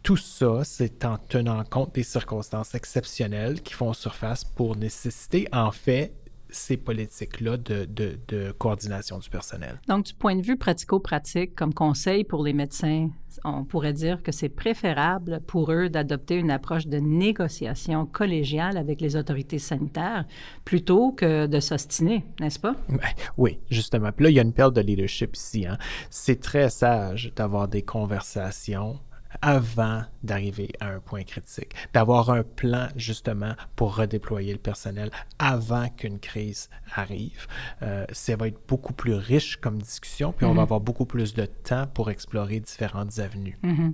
Tout 0.04 0.18
ça, 0.18 0.64
c'est 0.64 1.06
en 1.06 1.18
tenant 1.18 1.64
compte 1.64 1.94
des 1.94 2.04
circonstances 2.04 2.74
exceptionnelles 2.74 3.62
qui 3.62 3.74
font 3.74 3.94
surface 3.94 4.44
pour 4.44 4.76
nécessiter, 4.76 5.48
en 5.52 5.72
fait, 5.72 6.14
ces 6.52 6.76
politiques-là 6.76 7.58
de, 7.58 7.86
de, 7.86 8.20
de, 8.28 8.52
coordination 8.52 9.20
du 9.20 9.30
personnel. 9.30 9.80
Donc, 9.88 10.06
du 10.06 10.14
point 10.14 10.36
de 10.36 10.42
vue 10.42 10.58
pratico-pratique, 10.58 11.56
comme 11.56 11.74
conseil 11.74 12.24
pour 12.24 12.44
les 12.44 12.54
médecins, 12.54 13.10
on 13.46 13.64
pourrait 13.64 13.94
dire 13.94 14.22
que 14.22 14.32
c'est 14.32 14.50
préférable 14.50 15.42
pour 15.48 15.72
eux 15.72 15.90
d'adopter 15.90 16.36
une 16.36 16.52
approche 16.52 16.88
de 16.88 16.98
négociation 16.98 18.06
collégiale 18.06 18.78
avec 18.78 19.02
les 19.02 19.16
autorités 19.16 19.60
sanitaires 19.60 20.26
plutôt 20.66 21.12
que 21.14 21.48
de 21.48 21.60
s'ostiner, 21.60 22.26
n'est-ce 22.40 22.60
pas? 22.60 22.76
Oui, 23.38 23.60
justement. 23.70 24.12
Puis 24.12 24.26
là, 24.26 24.30
il 24.30 24.36
y 24.36 24.40
a 24.40 24.44
une 24.44 24.54
perte 24.54 24.74
de 24.74 24.82
leadership 24.82 25.36
ici. 25.36 25.66
Hein. 25.66 25.78
C'est 26.10 26.42
très 26.42 26.70
sage 26.70 27.32
d'avoir 27.36 27.68
des 27.68 27.82
conversations 27.82 29.00
avant 29.42 30.04
d'arriver 30.24 30.70
à 30.80 30.90
un 30.90 31.00
point 31.00 31.24
critique, 31.24 31.74
d'avoir 31.94 32.30
un 32.30 32.44
plan 32.44 32.88
justement 32.96 33.54
pour 33.76 33.96
redéployer 33.96 34.54
le 34.54 34.60
personnel 34.60 35.10
avant 35.40 35.90
qu'une 35.90 36.20
crise 36.20 36.70
arrive. 36.94 37.48
Euh, 37.82 38.06
ça 38.12 38.36
va 38.36 38.48
être 38.48 38.60
beaucoup 38.68 38.94
plus 38.94 39.16
riche 39.16 39.58
comme 39.58 39.82
discussion, 39.82 40.32
puis 40.32 40.46
on 40.46 40.50
va 40.50 40.56
mhm. 40.56 40.60
avoir 40.60 40.80
beaucoup 40.80 41.06
plus 41.06 41.34
de 41.34 41.46
temps 41.46 41.88
pour 41.88 42.12
explorer 42.12 42.60
différentes 42.60 43.18
avenues. 43.20 43.58
Mhm. 43.64 43.94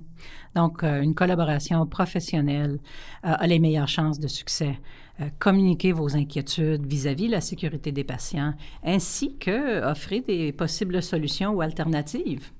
Donc, 0.55 0.83
euh, 0.83 1.01
une 1.01 1.15
collaboration 1.15 1.85
professionnelle 1.85 2.79
euh, 3.25 3.33
a 3.37 3.47
les 3.47 3.59
meilleures 3.59 3.87
chances 3.87 4.19
de 4.19 4.27
succès. 4.27 4.79
communiquer 5.39 5.93
vos 5.93 6.15
inquiétudes 6.15 6.85
vis-à-vis 6.85 7.25
de 7.25 7.31
la 7.31 7.41
sécurité 7.41 7.91
des 7.91 8.03
patients, 8.03 8.53
ainsi 8.83 9.35
que 9.39 9.83
offrir 9.83 10.21
des 10.27 10.51
possibles 10.51 11.01
solutions 11.01 11.53
ou 11.55 11.61
alternatives 11.61 12.51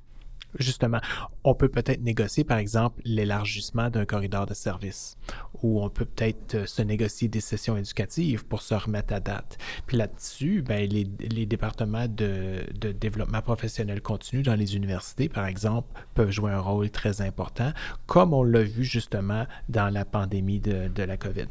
justement, 0.59 0.99
on 1.43 1.55
peut 1.55 1.69
peut-être 1.69 2.01
négocier, 2.01 2.43
par 2.43 2.57
exemple, 2.57 3.01
l'élargissement 3.05 3.89
d'un 3.89 4.05
corridor 4.05 4.45
de 4.45 4.53
service, 4.53 5.17
ou 5.63 5.83
on 5.83 5.89
peut 5.89 6.05
peut-être 6.05 6.55
euh, 6.55 6.65
se 6.65 6.81
négocier 6.81 7.27
des 7.27 7.41
sessions 7.41 7.77
éducatives 7.77 8.45
pour 8.45 8.61
se 8.61 8.73
remettre 8.73 9.13
à 9.13 9.19
date. 9.19 9.57
Puis 9.85 9.97
là-dessus, 9.97 10.61
ben, 10.61 10.87
les, 10.89 11.45
départements 11.45 12.07
de, 12.07 12.65
développement 12.91 13.41
professionnel 13.41 14.01
continu 14.01 14.43
dans 14.43 14.55
les 14.55 14.75
universités, 14.75 15.29
par 15.29 15.45
exemple, 15.45 15.87
peuvent 16.13 16.31
jouer 16.31 16.51
un 16.51 16.59
rôle 16.59 16.89
très 16.89 17.21
important, 17.21 17.71
comme 18.05 18.33
on 18.33 18.43
l'a 18.43 18.63
vu 18.63 18.83
justement 18.83 19.45
dans 19.69 19.89
la 19.89 20.05
pandémie 20.05 20.59
de 20.59 21.03
la 21.03 21.17
COVID. 21.17 21.47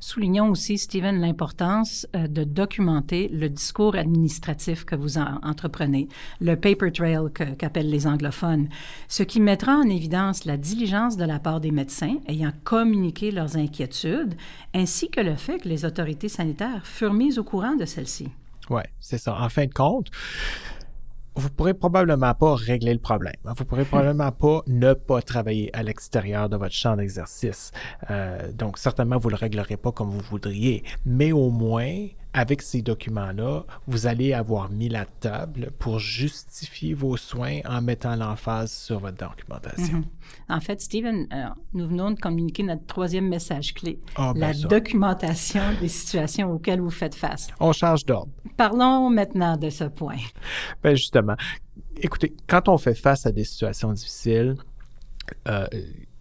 Soulignons 0.00 0.50
aussi, 0.50 0.78
Stephen, 0.78 1.20
l'importance 1.20 2.06
euh, 2.14 2.26
de 2.26 2.44
documenter 2.44 3.28
le 3.28 3.48
discours 3.48 3.96
administratif 3.96 4.84
que 4.84 4.94
vous 4.94 5.18
entreprenez, 5.18 6.08
le 6.40 6.56
paper 6.56 6.92
trail 6.92 7.30
qu'appellent 7.58 7.90
les 7.90 8.06
anglophones, 8.06 8.68
ce 9.08 9.22
qui 9.22 9.40
mettra 9.40 9.76
en 9.76 9.88
évidence 9.88 10.44
la 10.44 10.56
diligence 10.56 11.16
de 11.16 11.24
la 11.24 11.38
part 11.38 11.60
des 11.60 11.70
médecins 11.70 12.16
ayant 12.28 12.52
communiqué 12.64 13.30
leurs 13.30 13.56
inquiétudes, 13.56 14.34
ainsi 14.74 15.10
que 15.10 15.20
le 15.20 15.36
fait 15.36 15.58
que 15.58 15.68
les 15.68 15.84
autorités 15.84 16.28
sanitaires 16.28 16.86
furent 16.86 17.14
mises 17.14 17.38
au 17.38 17.44
courant 17.44 17.76
de 17.76 17.84
celles-ci. 17.84 18.28
Oui, 18.70 18.82
c'est 19.00 19.18
ça. 19.18 19.36
En 19.38 19.48
fin 19.48 19.66
de 19.66 19.72
compte, 19.72 20.08
vous 21.36 21.50
pourrez 21.50 21.74
probablement 21.74 22.34
pas 22.34 22.54
régler 22.54 22.92
le 22.92 23.00
problème. 23.00 23.34
Vous 23.44 23.64
pourrez 23.64 23.84
probablement 23.84 24.32
pas 24.32 24.62
ne 24.66 24.92
pas 24.92 25.20
travailler 25.22 25.74
à 25.76 25.82
l'extérieur 25.82 26.48
de 26.48 26.56
votre 26.56 26.74
champ 26.74 26.96
d'exercice. 26.96 27.72
Euh, 28.10 28.52
donc, 28.52 28.78
certainement, 28.78 29.18
vous 29.18 29.30
le 29.30 29.36
réglerez 29.36 29.76
pas 29.76 29.92
comme 29.92 30.10
vous 30.10 30.20
voudriez, 30.20 30.84
mais 31.04 31.32
au 31.32 31.50
moins, 31.50 32.06
avec 32.34 32.62
ces 32.62 32.82
documents-là, 32.82 33.64
vous 33.86 34.06
allez 34.08 34.32
avoir 34.32 34.68
mis 34.68 34.88
la 34.88 35.06
table 35.06 35.70
pour 35.78 36.00
justifier 36.00 36.92
vos 36.92 37.16
soins 37.16 37.60
en 37.64 37.80
mettant 37.80 38.16
l'emphase 38.16 38.72
sur 38.72 38.98
votre 38.98 39.16
documentation. 39.16 39.98
Mhm. 39.98 40.04
En 40.48 40.60
fait, 40.60 40.80
Stephen, 40.80 41.28
euh, 41.32 41.44
nous 41.72 41.86
venons 41.86 42.10
de 42.10 42.18
communiquer 42.18 42.64
notre 42.64 42.84
troisième 42.86 43.28
message 43.28 43.72
clé, 43.72 44.00
ah, 44.16 44.32
ben 44.34 44.52
la 44.52 44.68
documentation 44.68 45.62
des 45.80 45.88
situations 45.88 46.52
auxquelles 46.52 46.80
vous 46.80 46.90
faites 46.90 47.14
face. 47.14 47.46
On 47.60 47.72
change 47.72 48.04
d'ordre. 48.04 48.32
Parlons 48.56 49.08
maintenant 49.10 49.56
de 49.56 49.70
ce 49.70 49.84
point. 49.84 50.18
Ben 50.82 50.96
justement, 50.96 51.36
écoutez, 51.96 52.34
quand 52.48 52.68
on 52.68 52.78
fait 52.78 52.94
face 52.94 53.26
à 53.26 53.32
des 53.32 53.44
situations 53.44 53.92
difficiles, 53.92 54.56
euh, 55.46 55.66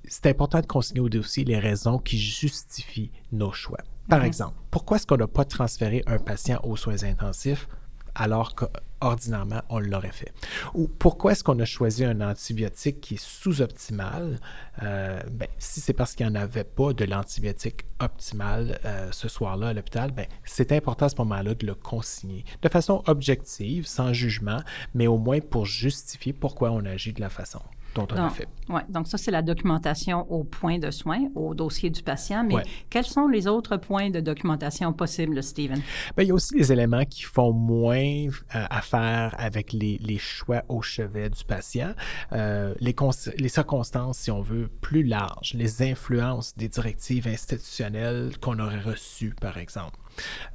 c'est 0.06 0.28
important 0.28 0.62
de 0.62 0.68
consigner 0.68 1.02
au 1.02 1.10
dossier 1.10 1.44
les 1.44 1.58
raisons 1.58 1.98
qui 1.98 2.20
justifient 2.20 3.12
nos 3.32 3.52
choix. 3.52 3.80
Par 4.10 4.20
mhm. 4.20 4.26
exemple, 4.26 4.58
pourquoi 4.72 4.98
est-ce 4.98 5.08
qu'on 5.08 5.18
n'a 5.18 5.28
pas 5.28 5.46
transféré 5.46 6.04
un 6.08 6.18
patient 6.18 6.60
aux 6.64 6.76
soins 6.76 7.04
intensifs 7.04 7.68
alors 8.16 8.54
qu'ordinairement, 8.54 9.62
on 9.70 9.80
l'aurait 9.80 10.12
fait? 10.12 10.32
Ou 10.76 10.88
pourquoi 10.88 11.32
est-ce 11.32 11.44
qu'on 11.44 11.60
a 11.60 11.66
choisi 11.66 12.06
un 12.06 12.22
antibiotique 12.22 13.02
qui 13.02 13.16
est 13.16 13.24
sous-optimal? 13.24 14.40
Euh, 14.84 15.20
ben, 15.32 15.48
si 15.58 15.80
c'est 15.80 15.94
parce 15.94 16.14
qu'il 16.14 16.28
n'y 16.28 16.32
en 16.32 16.36
avait 16.36 16.64
pas 16.64 16.94
de 16.94 17.06
l'antibiotique 17.06 17.86
optimal 18.00 18.80
euh, 18.86 19.10
ce 19.12 19.28
soir-là 19.28 19.70
à 19.70 19.74
l'hôpital, 19.74 20.12
ben, 20.12 20.28
c'est 20.44 20.72
important 20.72 21.08
à 21.08 21.10
ce 21.10 21.16
moment-là 21.18 21.56
de 21.56 21.66
le 21.66 21.74
consigner 21.74 22.46
de 22.62 22.70
façon 22.70 23.04
objective, 23.08 23.88
sans 23.88 24.14
jugement, 24.14 24.60
mais 24.94 25.08
au 25.08 25.18
moins 25.18 25.40
pour 25.40 25.66
justifier 25.66 26.34
pourquoi 26.34 26.72
on 26.72 26.86
agit 26.86 27.14
de 27.14 27.22
la 27.22 27.30
façon 27.30 27.62
dont 27.96 28.08
on 28.12 28.16
a 28.16 28.30
fait. 28.30 28.48
Oui, 28.70 28.82
donc 28.90 29.08
ça, 29.08 29.18
c'est 29.18 29.32
la 29.32 29.42
documentation 29.42 30.32
au 30.32 30.44
point 30.44 30.80
de 30.80 30.92
soin, 30.92 31.28
au 31.36 31.54
dossier 31.54 31.90
du 31.90 32.02
patient. 32.02 32.44
Mais 32.44 32.64
quels 32.90 33.06
sont 33.06 33.28
les 33.28 33.48
autres 33.48 33.78
points 33.78 34.10
de 34.10 34.20
documentation 34.20 34.94
possibles, 34.94 35.42
Stephen? 35.44 35.82
Bien, 36.16 36.26
il 36.26 36.28
y 36.28 36.32
a 36.32 36.34
aussi 36.34 36.56
des 36.56 36.72
éléments 36.72 37.06
qui 37.06 37.24
font 37.24 37.52
moins 37.52 37.96
euh, 37.96 38.30
affaire 38.70 39.36
avec 39.38 39.74
les, 39.74 39.98
les, 40.02 40.18
choix 40.18 40.64
au 40.70 40.82
chevet 40.82 41.30
du 41.30 41.44
patient. 41.44 41.94
Euh, 42.32 42.74
les, 42.80 42.96
les 43.38 43.50
circonstances, 43.50 44.20
si 44.20 44.32
on 44.32 44.42
veut, 44.42 44.70
plus 44.82 45.04
larges, 45.04 45.54
les 45.54 45.82
influences 45.82 46.56
des 46.56 46.70
directives 46.70 47.28
institutionnelles 47.28 48.32
qu'on 48.40 48.60
aurait 48.60 48.80
reçues, 48.80 49.36
par 49.40 49.58
exemple. 49.58 49.98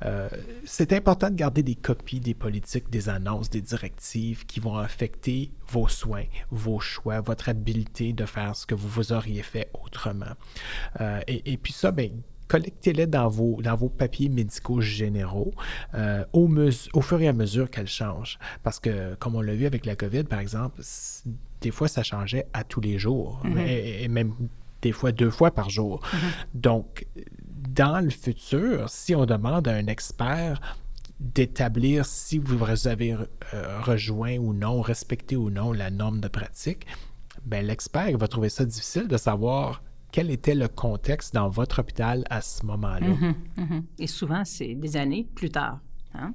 Euh, 0.05 0.29
c'est 0.65 0.93
important 0.93 1.31
de 1.31 1.35
garder 1.35 1.63
des 1.63 1.75
copies 1.75 2.21
des 2.21 2.35
politiques, 2.35 2.91
des 2.91 3.09
annonces, 3.09 3.51
des 3.51 3.61
directives 3.61 4.47
qui 4.47 4.61
vont 4.61 4.77
affecter 4.77 5.51
vos 5.69 5.89
soins, 5.89 6.25
vos 6.51 6.81
choix, 6.81 7.21
votre 7.21 7.49
habileté 7.49 8.13
de 8.13 8.25
faire 8.25 8.57
ce 8.57 8.67
que 8.67 8.75
vous 8.75 8.89
vous 8.89 9.13
auriez 9.13 9.43
fait 9.43 9.71
autrement. 9.75 10.35
Euh, 11.01 11.21
et, 11.27 11.57
puis 11.57 11.73
ça, 11.73 11.91
ben, 11.91 12.11
collectez-les 12.49 13.07
dans 13.07 13.29
vos, 13.29 13.61
dans 13.63 13.77
vos 13.77 13.89
papiers 13.89 14.29
médicaux 14.29 14.81
généraux 14.81 15.53
euh, 15.95 16.25
au, 16.33 16.49
au, 16.95 17.01
fur 17.01 17.21
et 17.21 17.29
à 17.29 17.33
mesure 17.33 17.71
qu'elles 17.71 17.89
changent. 17.89 18.39
Parce 18.63 18.81
que, 18.81 19.15
comme 19.17 19.35
on 19.35 19.43
l'a 19.43 19.55
vu 19.55 19.67
avec 19.67 19.87
la 19.87 19.97
COVID, 19.97 20.25
par 20.25 20.41
exemple, 20.41 20.81
des 21.61 21.71
fois, 21.71 21.89
ça 21.89 22.03
changeait 22.03 22.47
à 22.53 22.65
tous 22.65 22.81
les 22.81 22.99
jours, 22.99 23.43
mm-hmm. 23.45 24.03
et, 24.03 24.09
même 24.09 24.35
des 24.81 24.93
fois 24.93 25.13
deux 25.13 25.31
fois 25.31 25.51
par 25.51 25.71
jour. 25.71 26.01
Mm-hmm. 26.03 26.19
Donc, 26.55 27.07
dans 27.59 28.03
le 28.03 28.11
futur, 28.11 28.89
si 28.89 29.15
on 29.15 29.27
demande 29.27 29.69
à 29.69 29.73
un 29.73 29.87
expert 29.87 30.61
d'établir 31.21 32.07
si 32.07 32.39
vous 32.39 32.57
avez 32.87 33.13
euh, 33.13 33.81
rejoint 33.81 34.37
ou 34.39 34.53
non, 34.53 34.81
respecté 34.81 35.37
ou 35.37 35.51
non 35.51 35.73
la 35.73 35.91
norme 35.91 36.21
de 36.21 36.29
pratique, 36.29 36.87
ben, 37.45 37.67
l'expert 37.67 38.17
va 38.17 38.29
trouver 38.29 38.49
ça 38.49 38.65
difficile 38.65 39.09
de 39.09 39.17
savoir 39.17 39.83
quel 40.13 40.31
était 40.31 40.55
le 40.55 40.69
contexte 40.69 41.35
dans 41.35 41.49
votre 41.49 41.81
hôpital 41.81 42.25
à 42.31 42.41
ce 42.41 42.65
moment-là. 42.67 43.09
Mm-hmm, 43.09 43.35
mm-hmm. 43.59 43.83
Et 43.99 44.07
souvent, 44.07 44.45
c'est 44.45 44.75
des 44.75 44.97
années 44.97 45.27
plus 45.35 45.51
tard. 45.51 45.81
Hein? 46.15 46.35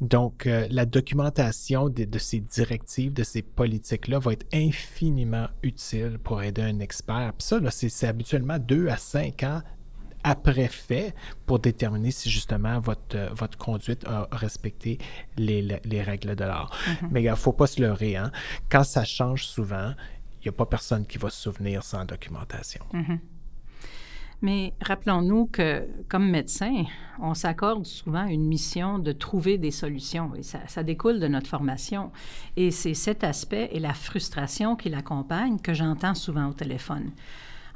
Donc, 0.00 0.46
euh, 0.46 0.66
la 0.70 0.86
documentation 0.86 1.88
de, 1.88 2.04
de, 2.04 2.18
ces 2.18 2.40
directives, 2.40 3.12
de 3.12 3.22
ces 3.22 3.42
politiques-là 3.42 4.18
va 4.18 4.32
être 4.32 4.46
infiniment 4.52 5.48
utile 5.62 6.18
pour 6.22 6.42
aider 6.42 6.62
un 6.62 6.78
expert. 6.80 7.32
Puis 7.36 7.46
ça, 7.46 7.60
c'est 7.70 8.06
habituellement 8.06 8.58
deux 8.58 8.88
à 8.88 8.96
cinq 8.96 9.42
ans 9.42 9.60
après 10.24 10.68
fait 10.68 11.14
pour 11.46 11.58
déterminer 11.58 12.10
si 12.10 12.30
justement 12.30 12.78
votre, 12.80 13.16
euh, 13.16 13.30
votre 13.34 13.58
conduite 13.58 14.04
a 14.06 14.28
respecté 14.32 14.98
les, 15.36 15.62
les 15.62 16.02
règles 16.02 16.36
de 16.36 16.44
l'art. 16.44 16.70
Mm-hmm. 16.70 17.08
Mais 17.10 17.22
il 17.22 17.30
ne 17.30 17.34
faut 17.34 17.52
pas 17.52 17.66
se 17.66 17.80
leurrer. 17.80 18.16
Hein? 18.16 18.30
Quand 18.70 18.84
ça 18.84 19.04
change 19.04 19.44
souvent, 19.44 19.92
il 20.40 20.44
n'y 20.44 20.48
a 20.48 20.52
pas 20.52 20.66
personne 20.66 21.06
qui 21.06 21.18
va 21.18 21.30
se 21.30 21.40
souvenir 21.40 21.82
sans 21.82 22.04
documentation. 22.04 22.84
Mm-hmm. 22.92 23.18
Mais 24.42 24.74
rappelons-nous 24.80 25.46
que, 25.46 25.86
comme 26.08 26.28
médecin, 26.28 26.84
on 27.20 27.32
s'accorde 27.32 27.86
souvent 27.86 28.26
une 28.26 28.44
mission 28.44 28.98
de 28.98 29.12
trouver 29.12 29.56
des 29.56 29.70
solutions 29.70 30.34
et 30.34 30.42
ça, 30.42 30.58
ça 30.66 30.82
découle 30.82 31.20
de 31.20 31.28
notre 31.28 31.46
formation. 31.46 32.10
Et 32.56 32.72
c'est 32.72 32.94
cet 32.94 33.22
aspect 33.22 33.68
et 33.70 33.78
la 33.78 33.94
frustration 33.94 34.74
qui 34.74 34.88
l'accompagnent 34.88 35.60
que 35.60 35.72
j'entends 35.72 36.14
souvent 36.14 36.48
au 36.48 36.52
téléphone. 36.52 37.12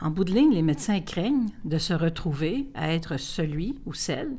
En 0.00 0.10
bout 0.10 0.24
de 0.24 0.32
ligne, 0.32 0.52
les 0.52 0.62
médecins 0.62 1.00
craignent 1.00 1.48
de 1.64 1.78
se 1.78 1.94
retrouver 1.94 2.66
à 2.74 2.92
être 2.92 3.16
celui 3.16 3.78
ou 3.86 3.94
celle 3.94 4.36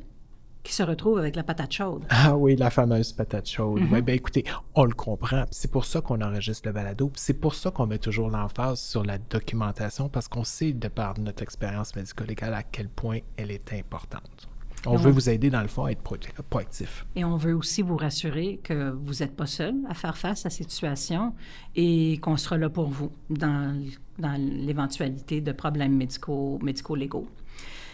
qui 0.68 0.74
se 0.74 0.84
retrouve 0.84 1.18
avec 1.18 1.38
la 1.38 1.44
patate 1.44 1.72
chaude. 1.72 2.06
Ah 2.10 2.36
oui, 2.36 2.58
la 2.58 2.70
fameuse 2.70 3.14
patate 3.14 3.48
chaude. 3.48 3.82
Mm 3.82 4.02
ben, 4.02 4.14
écoutez, 4.14 4.44
on 4.76 4.84
le 4.84 4.94
comprend. 4.94 5.46
C'est 5.50 5.72
pour 5.72 5.86
ça 5.86 6.02
qu'on 6.02 6.22
enregistre 6.22 6.68
le 6.68 6.74
balado. 6.74 7.10
C'est 7.16 7.36
pour 7.36 7.56
ça 7.56 7.72
qu'on 7.72 7.88
met 7.88 8.00
toujours 8.00 8.30
l'emphase 8.30 8.82
sur 8.82 9.04
la 9.04 9.18
documentation 9.18 10.10
parce 10.10 10.28
qu'on 10.28 10.44
sait, 10.44 10.74
de 10.74 10.90
par 10.90 11.18
notre 11.20 11.42
expérience 11.42 11.96
médico-légale, 11.96 12.54
à 12.54 12.64
quel 12.64 12.90
point 12.90 13.20
elle 13.38 13.52
est 13.52 13.72
importante. 13.74 14.50
On 14.86 14.96
veut 14.96 15.12
vous 15.12 15.30
aider, 15.30 15.50
dans 15.50 15.62
le 15.62 15.68
fond, 15.68 15.86
à 15.86 15.92
être 15.92 16.02
proactif. 16.50 17.06
Et 17.16 17.26
on 17.26 17.36
veut 17.36 17.54
aussi 17.54 17.82
vous 17.82 17.98
rassurer 17.98 18.60
que 18.64 18.92
vous 18.92 19.16
n'êtes 19.16 19.36
pas 19.36 19.46
seul 19.46 19.76
à 19.90 19.94
faire 19.94 20.18
face 20.18 20.46
à 20.46 20.50
cette 20.50 20.70
situation 20.70 21.34
et 21.76 22.20
qu'on 22.22 22.38
sera 22.38 22.58
là 22.58 22.70
pour 22.70 22.88
vous 22.88 23.12
dans, 23.30 23.78
dans 24.20 24.40
l'éventualité 24.40 25.42
de 25.42 25.52
problèmes 25.52 25.96
médicaux, 25.96 26.60
médico-légaux. 26.62 27.28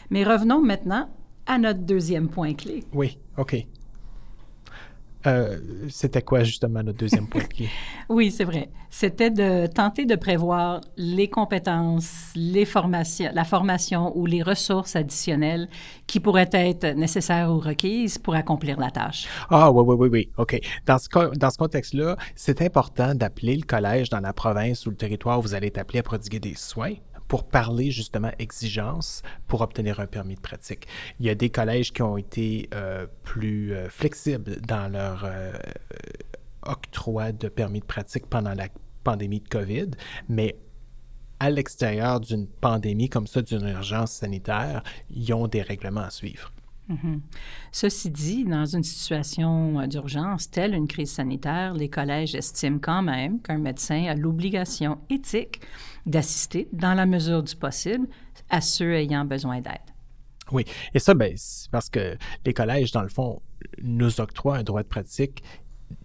Mais 0.10 0.24
revenons 0.24 0.62
maintenant 0.62 1.10
à 1.46 1.58
notre 1.58 1.80
deuxième 1.80 2.30
point 2.30 2.54
clé. 2.54 2.84
Oui, 2.94 3.18
OK. 3.38 3.66
Euh, 5.26 5.58
c'était 5.90 6.22
quoi 6.22 6.44
justement 6.44 6.84
notre 6.84 6.98
deuxième 6.98 7.28
point 7.28 7.44
oui, 8.10 8.32
c'est 8.32 8.44
vrai. 8.44 8.70
C'était 8.90 9.30
de 9.30 9.68
tenter 9.68 10.06
de 10.06 10.16
prévoir 10.16 10.82
les 10.98 11.30
compétences, 11.30 12.32
les 12.36 12.66
formations, 12.66 13.32
la 13.34 13.44
formation 13.44 14.16
ou 14.18 14.26
les 14.26 14.44
ressources 14.44 14.96
additionnelles 14.96 15.68
qui 16.08 16.20
pourraient 16.20 16.50
être 16.52 16.86
nécessaires 16.96 17.50
ou 17.52 17.60
requises 17.60 18.18
pour 18.18 18.36
accomplir 18.36 18.80
la 18.80 18.92
tâche. 18.92 19.28
Ah 19.50 19.72
oui, 19.72 19.84
oui, 19.86 19.96
oui, 20.00 20.10
oui. 20.12 20.30
OK. 20.38 20.60
Dans 20.86 20.98
ce, 20.98 21.36
dans 21.38 21.50
ce 21.50 21.58
contexte-là, 21.58 22.18
c'est 22.36 22.62
important 22.62 23.16
d'appeler 23.16 23.56
le 23.56 23.64
collège 23.64 24.10
dans 24.10 24.20
la 24.20 24.34
province 24.34 24.86
ou 24.86 24.90
le 24.90 24.98
territoire 24.98 25.40
où 25.40 25.42
vous 25.42 25.54
allez 25.56 25.68
être 25.68 25.78
appelé 25.78 26.00
à 26.00 26.04
prodiguer 26.04 26.40
des 26.40 26.56
soins 26.56 26.94
pour 27.34 27.46
parler 27.46 27.90
justement 27.90 28.30
exigence 28.38 29.24
pour 29.48 29.62
obtenir 29.62 30.00
un 30.00 30.06
permis 30.06 30.36
de 30.36 30.40
pratique. 30.40 30.86
Il 31.20 31.26
y 31.26 31.32
a 31.32 31.34
des 31.34 31.50
collèges 31.50 31.92
qui 31.92 32.04
ont 32.04 32.16
été 32.16 32.70
euh, 32.76 33.08
plus 33.24 33.74
euh, 33.74 33.90
flexibles 33.90 34.62
dans 34.62 34.88
leur 34.88 35.26
euh, 35.26 35.52
octroi 36.62 37.32
de 37.32 37.48
permis 37.48 37.80
de 37.80 37.86
pratique 37.86 38.28
pendant 38.28 38.54
la 38.54 38.68
pandémie 39.04 39.40
de 39.40 39.50
COVID, 39.50 39.90
mais 40.30 40.56
à 41.40 41.50
l'extérieur 41.50 42.20
d'une 42.20 42.46
pandémie 42.46 43.10
comme 43.10 43.26
ça, 43.26 43.42
d'une 43.42 43.68
urgence 43.68 44.12
sanitaire, 44.12 44.84
ils 45.10 45.34
ont 45.34 45.48
des 45.48 45.64
règlements 45.64 46.02
à 46.02 46.12
suivre. 46.12 46.52
Ceci 47.72 48.10
dit, 48.10 48.44
dans 48.46 48.66
une 48.66 48.84
situation 48.84 49.88
d'urgence 49.88 50.50
telle 50.52 50.74
une 50.74 50.88
crise 50.88 51.12
sanitaire, 51.12 51.74
les 51.74 51.90
collèges 51.90 52.36
estiment 52.36 52.80
quand 52.80 53.02
même 53.02 53.42
qu'un 53.42 53.58
médecin 53.58 54.06
a 54.06 54.16
l'obligation 54.16 55.00
éthique 55.10 55.62
d'assister, 56.06 56.68
dans 56.74 56.94
la 56.94 57.06
mesure 57.06 57.42
du 57.42 57.56
possible, 57.56 58.08
à 58.50 58.62
ceux 58.62 58.94
ayant 58.96 59.26
besoin 59.26 59.62
d'aide. 59.62 59.80
Oui, 60.52 60.66
et 60.94 61.00
ça, 61.00 61.14
ben, 61.14 61.34
c'est 61.38 61.72
parce 61.72 61.90
que 61.90 62.18
les 62.46 62.54
collèges, 62.54 62.92
dans 62.92 63.02
le 63.02 63.10
fond, 63.10 63.42
nous 63.82 64.20
octroient 64.20 64.58
un 64.58 64.64
droit 64.64 64.84
de 64.84 64.88
pratique 64.88 65.42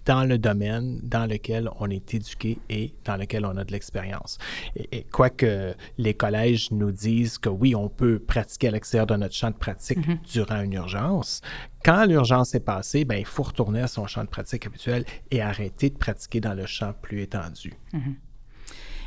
dans 0.04 0.24
le 0.24 0.38
domaine 0.38 1.00
dans 1.02 1.26
lequel 1.26 1.70
on 1.80 1.90
est 1.90 2.14
éduqué 2.14 2.58
et 2.68 2.94
dans 3.04 3.16
lequel 3.16 3.44
on 3.44 3.56
a 3.56 3.64
de 3.64 3.72
l'expérience. 3.72 4.38
Et, 4.76 5.04
quoique 5.04 5.74
les 5.98 6.14
collèges 6.14 6.70
nous 6.70 6.90
disent 6.90 7.38
que 7.38 7.48
oui, 7.48 7.74
on 7.74 7.88
peut 7.88 8.18
pratiquer 8.18 8.68
à 8.68 8.70
l'extérieur 8.72 9.06
de 9.06 9.16
notre 9.16 9.34
champ 9.34 9.50
de 9.50 9.56
pratique 9.56 9.98
mm-hmm. 9.98 10.32
durant 10.32 10.60
une 10.62 10.72
urgence, 10.74 11.42
quand 11.84 12.04
l'urgence 12.06 12.54
est 12.54 12.60
passée, 12.60 13.04
ben, 13.04 13.16
il 13.16 13.24
faut 13.24 13.44
retourner 13.44 13.80
à 13.80 13.86
son 13.86 14.06
champ 14.06 14.24
de 14.24 14.28
pratique 14.28 14.66
habituel 14.66 15.04
et 15.30 15.40
arrêter 15.40 15.90
de 15.90 15.96
pratiquer 15.96 16.40
dans 16.40 16.54
le 16.54 16.66
champ 16.66 16.92
plus 17.00 17.22
étendu. 17.22 17.72
Mm-hmm. 17.92 18.14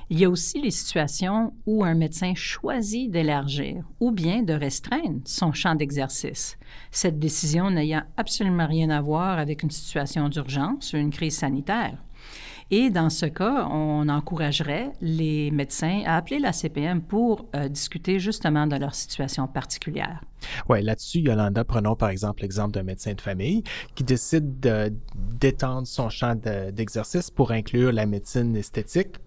Il 0.10 0.20
y 0.20 0.26
a 0.26 0.30
aussi 0.30 0.62
les 0.62 0.72
situations 0.72 1.54
où 1.66 1.84
un 1.84 1.94
médecin 1.94 2.34
choisit 2.36 3.10
d'élargir 3.10 3.84
ou 4.00 4.12
bien 4.12 4.44
de 4.44 4.54
restreindre 4.54 5.22
son 5.26 5.54
champ 5.54 5.76
d'exercice, 5.76 6.58
cette 6.92 7.20
décision 7.20 7.70
n'ayant 7.70 8.04
absolument 8.18 8.68
rien 8.68 8.90
à 8.90 9.02
voir 9.02 9.40
avec 9.40 9.64
une 9.64 9.72
situation 9.72 10.30
d'urgence 10.30 10.94
ou 10.94 10.98
une 10.98 11.12
crise 11.12 11.38
sanitaire. 11.38 11.98
Et 12.74 12.90
dans 12.90 13.10
ce 13.10 13.26
cas, 13.26 13.68
on 13.70 14.08
encouragerait 14.08 14.94
les 15.02 15.52
médecins 15.52 16.04
à 16.06 16.16
appeler 16.16 16.40
la 16.40 16.54
CPM 16.54 17.02
pour 17.02 17.46
euh, 17.54 17.68
discuter 17.68 18.18
justement 18.18 18.66
de 18.66 18.78
leur 18.78 18.96
situation 18.96 19.46
particulière. 19.46 20.24
Oui, 20.70 20.82
là-dessus, 20.82 21.20
Yolanda, 21.20 21.66
prenons 21.66 21.98
par 21.98 22.10
exemple 22.10 22.44
l'exemple 22.44 22.72
d'un 22.72 22.84
médecin 22.84 23.14
de 23.14 23.20
famille 23.20 23.64
qui 23.94 24.06
décide 24.06 24.62
d'étendre 25.14 25.86
son 25.86 26.10
champ 26.10 26.36
d'exercice 26.72 27.30
pour 27.30 27.52
inclure 27.52 27.92
la 27.92 28.06
médecine 28.06 28.56
esthétique 28.56 29.18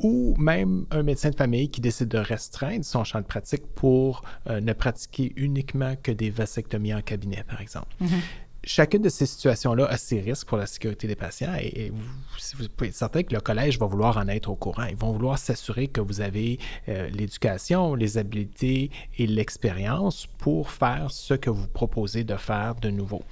ou 0.00 0.34
même 0.38 0.86
un 0.90 1.02
médecin 1.02 1.30
de 1.30 1.36
famille 1.36 1.68
qui 1.68 1.80
décide 1.80 2.08
de 2.08 2.18
restreindre 2.18 2.84
son 2.84 3.04
champ 3.04 3.20
de 3.20 3.26
pratique 3.26 3.66
pour 3.74 4.22
euh, 4.48 4.60
ne 4.60 4.72
pratiquer 4.72 5.32
uniquement 5.36 5.94
que 6.02 6.12
des 6.12 6.30
vasectomies 6.30 6.94
en 6.94 7.02
cabinet, 7.02 7.44
par 7.48 7.60
exemple. 7.60 7.94
Mm-hmm. 8.02 8.20
Chacune 8.68 9.02
de 9.02 9.08
ces 9.08 9.26
situations-là 9.26 9.86
a 9.86 9.96
ses 9.96 10.20
risques 10.20 10.48
pour 10.48 10.58
la 10.58 10.66
sécurité 10.66 11.06
des 11.06 11.14
patients 11.14 11.54
et, 11.56 11.92
vous, 11.94 12.68
pouvez 12.76 12.88
être 12.88 12.96
certain 12.96 13.22
que 13.22 13.32
le 13.32 13.40
collège 13.40 13.78
va 13.78 13.86
vouloir 13.86 14.16
en 14.16 14.26
être 14.26 14.50
au 14.50 14.56
courant. 14.56 14.86
Ils 14.90 14.96
vont 14.96 15.12
vouloir 15.12 15.38
s'assurer 15.38 15.86
que 15.86 16.00
vous 16.00 16.20
avez 16.20 16.58
euh, 16.88 17.08
l'éducation, 17.10 17.94
les 17.94 18.18
habiletés 18.18 18.90
et 19.18 19.28
l'expérience 19.28 20.26
pour 20.38 20.72
faire 20.72 21.12
ce 21.12 21.34
que 21.34 21.48
vous 21.48 21.68
proposez 21.68 22.24
de 22.24 22.34
faire 22.34 22.74
de 22.74 22.90
nouveau 22.90 23.22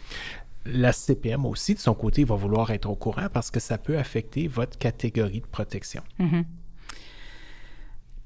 la 0.66 0.92
CPM 0.92 1.44
aussi, 1.46 1.74
de 1.74 1.78
son 1.78 1.94
côté, 1.94 2.24
va 2.24 2.36
vouloir 2.36 2.70
être 2.70 2.88
au 2.88 2.96
courant 2.96 3.28
parce 3.32 3.50
que 3.50 3.60
ça 3.60 3.78
peut 3.78 3.98
affecter 3.98 4.48
votre 4.48 4.78
catégorie 4.78 5.40
de 5.40 5.46
protection. 5.46 6.02
Mm-hmm. 6.20 6.44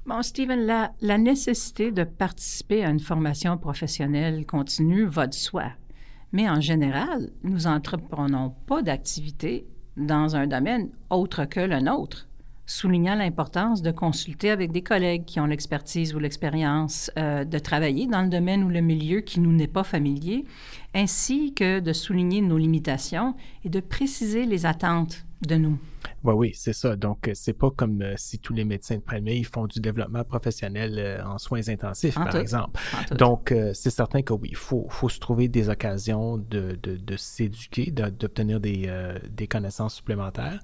Bon, 0.05 0.21
Stephen, 0.21 0.65
la, 0.65 1.17
nécessité 1.17 1.91
de 1.91 2.03
participer 2.03 2.83
à 2.83 2.89
une 2.89 2.99
formation 2.99 3.57
professionnelle 3.57 4.45
continue 4.45 5.05
va 5.05 5.27
de 5.27 5.33
soi. 5.33 5.65
Mais 6.31 6.49
en 6.49 6.61
général, 6.61 7.31
nous 7.43 7.61
n'entreprenons 7.61 8.55
pas 8.65 8.81
d'activité 8.81 9.67
dans 9.97 10.35
un 10.35 10.47
domaine 10.47 10.89
autre 11.09 11.45
que 11.45 11.59
le 11.59 11.79
nôtre 11.79 12.29
soulignant 12.69 13.15
l'importance 13.15 13.81
de 13.81 13.89
consulter 13.89 14.51
avec 14.51 14.71
des 14.71 14.83
collègues 14.83 15.25
qui 15.25 15.39
ont 15.39 15.47
l'expertise 15.47 16.13
ou 16.13 16.19
l'expérience 16.19 17.09
euh, 17.17 17.43
de 17.43 17.57
travailler 17.57 18.05
dans 18.05 18.21
le 18.21 18.29
domaine 18.29 18.63
ou 18.63 18.69
le 18.69 18.81
milieu 18.81 19.21
qui 19.21 19.39
nous 19.39 19.51
n'est 19.51 19.67
pas 19.67 19.83
familier, 19.83 20.45
ainsi 20.93 21.53
que 21.53 21.79
de 21.79 21.93
souligner 21.93 22.41
nos 22.41 22.57
limitations 22.57 23.35
et 23.63 23.69
de 23.69 23.79
préciser 23.79 24.45
les 24.45 24.65
attentes 24.65 25.25
de 25.47 25.55
nous. 25.55 25.77
Oui, 26.23 26.33
oui, 26.35 26.51
c'est 26.53 26.73
ça. 26.73 26.95
Donc, 26.95 27.27
euh, 27.27 27.31
c'est 27.33 27.53
pas 27.53 27.69
comme 27.71 28.01
euh, 28.01 28.13
si 28.17 28.39
tous 28.39 28.53
les 28.53 28.65
médecins 28.65 28.97
de 28.97 29.03
famille 29.03 29.43
font 29.43 29.67
du 29.67 29.79
développement 29.79 30.23
professionnel 30.23 30.95
euh, 30.97 31.23
en 31.23 31.37
soins 31.37 31.67
intensifs, 31.69 32.15
par 32.15 32.35
exemple. 32.35 32.79
Donc, 33.17 33.53
c'est 33.73 33.89
certain 33.89 34.21
que 34.21 34.33
oui, 34.33 34.49
il 34.51 34.55
faut, 34.55 34.87
faut, 34.89 35.09
se 35.09 35.19
trouver 35.19 35.47
des 35.47 35.69
occasions 35.69 36.37
de, 36.37 36.77
de, 36.81 36.97
de 36.97 37.17
s'éduquer, 37.17 37.91
d'obtenir 37.91 38.59
des, 38.59 38.89
des, 39.29 39.47
connaissances 39.47 39.95
supplémentaires. 39.95 40.59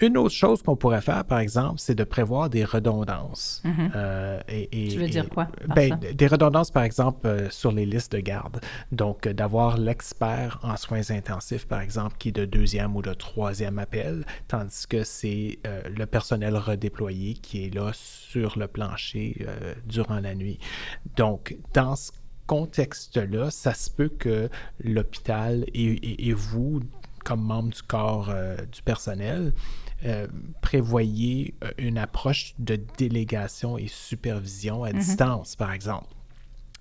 Une 0.00 0.16
autre 0.16 0.34
chose 0.34 0.62
qu'on 0.62 0.76
pourrait 0.76 1.00
faire, 1.00 1.24
par 1.24 1.40
exemple, 1.40 1.78
c'est 1.78 1.94
de 1.94 2.04
prévoir 2.04 2.50
des 2.50 2.64
redondances. 2.64 3.62
Et, 4.48 4.88
tu 4.88 4.98
veux 4.98 5.08
dire 5.08 5.28
quoi? 5.28 5.48
Ben, 5.74 5.98
des 5.98 6.26
redondances, 6.26 6.70
par 6.70 6.82
exemple, 6.82 7.48
sur 7.50 7.72
les 7.72 7.86
listes 7.86 8.12
de 8.12 8.20
garde. 8.20 8.60
Donc, 8.92 9.28
d'avoir 9.28 9.59
l'expert 9.78 10.58
en 10.62 10.76
soins 10.76 11.10
intensifs, 11.10 11.66
par 11.66 11.80
exemple, 11.80 12.16
qui 12.18 12.28
est 12.28 12.32
de 12.32 12.44
deuxième 12.44 12.96
ou 12.96 13.02
de 13.02 13.12
troisième 13.14 13.78
appel, 13.78 14.24
tandis 14.48 14.86
que 14.86 15.04
c'est 15.04 15.58
euh, 15.66 15.82
le 15.88 16.06
personnel 16.06 16.56
redéployé 16.56 17.34
qui 17.34 17.66
est 17.66 17.74
là 17.74 17.90
sur 17.94 18.58
le 18.58 18.68
plancher 18.68 19.44
euh, 19.46 19.74
durant 19.86 20.20
la 20.20 20.34
nuit. 20.34 20.58
Donc, 21.16 21.56
dans 21.74 21.96
ce 21.96 22.12
contexte-là, 22.46 23.50
ça 23.50 23.74
se 23.74 23.90
peut 23.90 24.08
que 24.08 24.48
l'hôpital 24.82 25.64
et, 25.74 26.32
vous, 26.32 26.80
comme 27.24 27.42
membre 27.42 27.70
du 27.70 27.82
corps 27.82 28.30
euh, 28.30 28.56
du 28.72 28.82
personnel, 28.82 29.52
prévoyez 30.62 31.54
une 31.76 31.98
approche 31.98 32.54
de 32.58 32.80
délégation 32.96 33.76
et 33.76 33.86
supervision 33.86 34.82
à 34.82 34.92
mm-hmm. 34.92 34.98
distance, 34.98 35.56
par 35.56 35.72
exemple. 35.72 36.08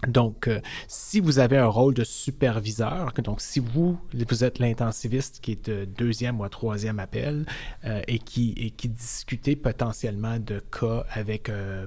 Donc, 0.07 0.47
euh, 0.47 0.61
si 0.87 1.19
vous 1.19 1.39
avez 1.39 1.57
un 1.57 1.67
rôle 1.67 1.93
de 1.93 2.05
superviseur, 2.05 3.11
donc 3.21 3.41
si 3.41 3.59
vous, 3.59 3.99
vous 4.13 4.43
êtes 4.45 4.59
l'intensiviste 4.59 5.39
qui 5.41 5.51
est 5.51 5.69
de 5.69 5.83
deuxième 5.83 6.39
ou 6.39 6.47
troisième 6.47 6.99
appel 6.99 7.45
euh, 7.83 8.01
et, 8.07 8.19
qui, 8.19 8.53
et 8.57 8.71
qui 8.71 8.87
discutez 8.87 9.57
potentiellement 9.57 10.39
de 10.39 10.59
cas 10.59 11.05
avec 11.11 11.49
euh, 11.49 11.85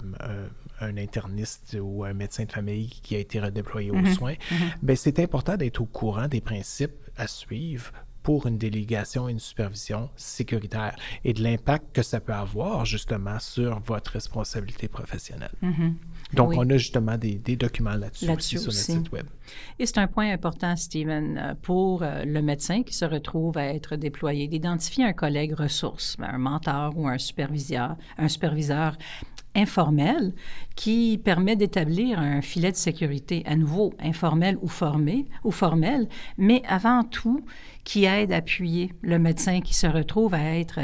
un, 0.81 0.96
interniste 0.98 1.79
ou 1.81 2.05
un 2.05 2.12
médecin 2.12 2.44
de 2.44 2.53
famille 2.53 2.90
qui 3.03 3.16
a 3.16 3.18
été 3.18 3.40
redéployé 3.40 3.90
aux 3.90 3.96
mm-hmm. 3.96 4.14
soins, 4.14 4.35
mm-hmm. 4.35 4.72
ben, 4.83 4.96
c'est 4.96 5.18
important 5.18 5.57
d'être 5.57 5.81
au 5.81 5.87
courant 5.87 6.29
des 6.29 6.42
principes 6.42 6.92
à 7.16 7.27
suivre 7.27 7.92
pour 8.23 8.47
une 8.47 8.59
délégation 8.59 9.29
et 9.29 9.33
une 9.33 9.41
supervision 9.41 10.09
sécuritaire 10.17 10.97
et 11.25 11.33
de 11.33 11.43
l'impact 11.43 11.95
que 11.95 12.03
ça 12.03 12.21
peut 12.21 12.33
avoir 12.33 12.85
justement 12.85 13.39
sur 13.39 13.81
votre 13.81 14.13
responsabilité 14.13 14.89
professionnelle. 14.89 15.53
Mm-hmm. 15.63 15.95
Donc, 16.35 16.55
on 16.57 16.69
a 16.71 16.77
justement 16.77 17.19
des, 17.19 17.39
documents 17.57 17.95
là-dessus 17.95 18.31
aussi 18.31 18.59
sur 18.59 18.73
notre 18.73 18.73
site 18.73 19.13
Web. 19.13 19.27
Et 19.79 19.87
c'est 19.87 19.99
un 19.99 20.07
point 20.07 20.33
important, 20.33 20.77
Stephen, 20.77 21.37
euh, 21.37 21.55
pour 21.61 22.03
euh, 22.03 22.25
le 22.25 22.41
médecin 22.41 22.83
qui 22.83 22.95
se 22.95 23.05
retrouve 23.05 23.59
à 23.59 23.67
être 23.67 23.97
déployé, 23.97 24.49
d'identifier 24.49 25.05
un 25.05 25.13
collègue 25.13 25.55
ressource, 25.55 26.17
un 26.21 26.39
mentor 26.39 26.97
ou 26.97 27.07
un 27.07 27.19
superviseur, 27.19 27.97
un 28.17 28.29
superviseur 28.29 28.97
informel 29.55 30.33
qui 30.77 31.21
permet 31.23 31.57
d'établir 31.57 32.19
un 32.19 32.41
filet 32.41 32.73
de 32.73 32.77
sécurité 32.77 33.43
à 33.47 33.57
nouveau 33.57 33.93
informel 34.01 34.59
ou 34.62 34.69
formé 34.69 35.27
ou 35.45 35.51
formel, 35.51 36.09
mais 36.38 36.62
avant 36.67 37.05
tout 37.05 37.45
qui 37.85 38.05
aide 38.05 38.33
à 38.33 38.37
appuyer 38.37 38.93
le 39.03 39.19
médecin 39.19 39.61
qui 39.61 39.75
se 39.75 39.87
retrouve 39.87 40.35
à 40.35 40.59
être 40.59 40.81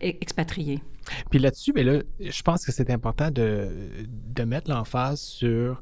expatrié. 0.00 0.82
Puis 1.30 1.38
là-dessus, 1.38 1.72
mais 1.74 1.84
là, 1.84 2.02
je 2.20 2.42
pense 2.42 2.64
que 2.64 2.72
c'est 2.72 2.90
important 2.90 3.30
de, 3.30 3.68
de 4.06 4.42
mettre 4.44 4.70
l'emphase 4.70 5.20
sur 5.20 5.80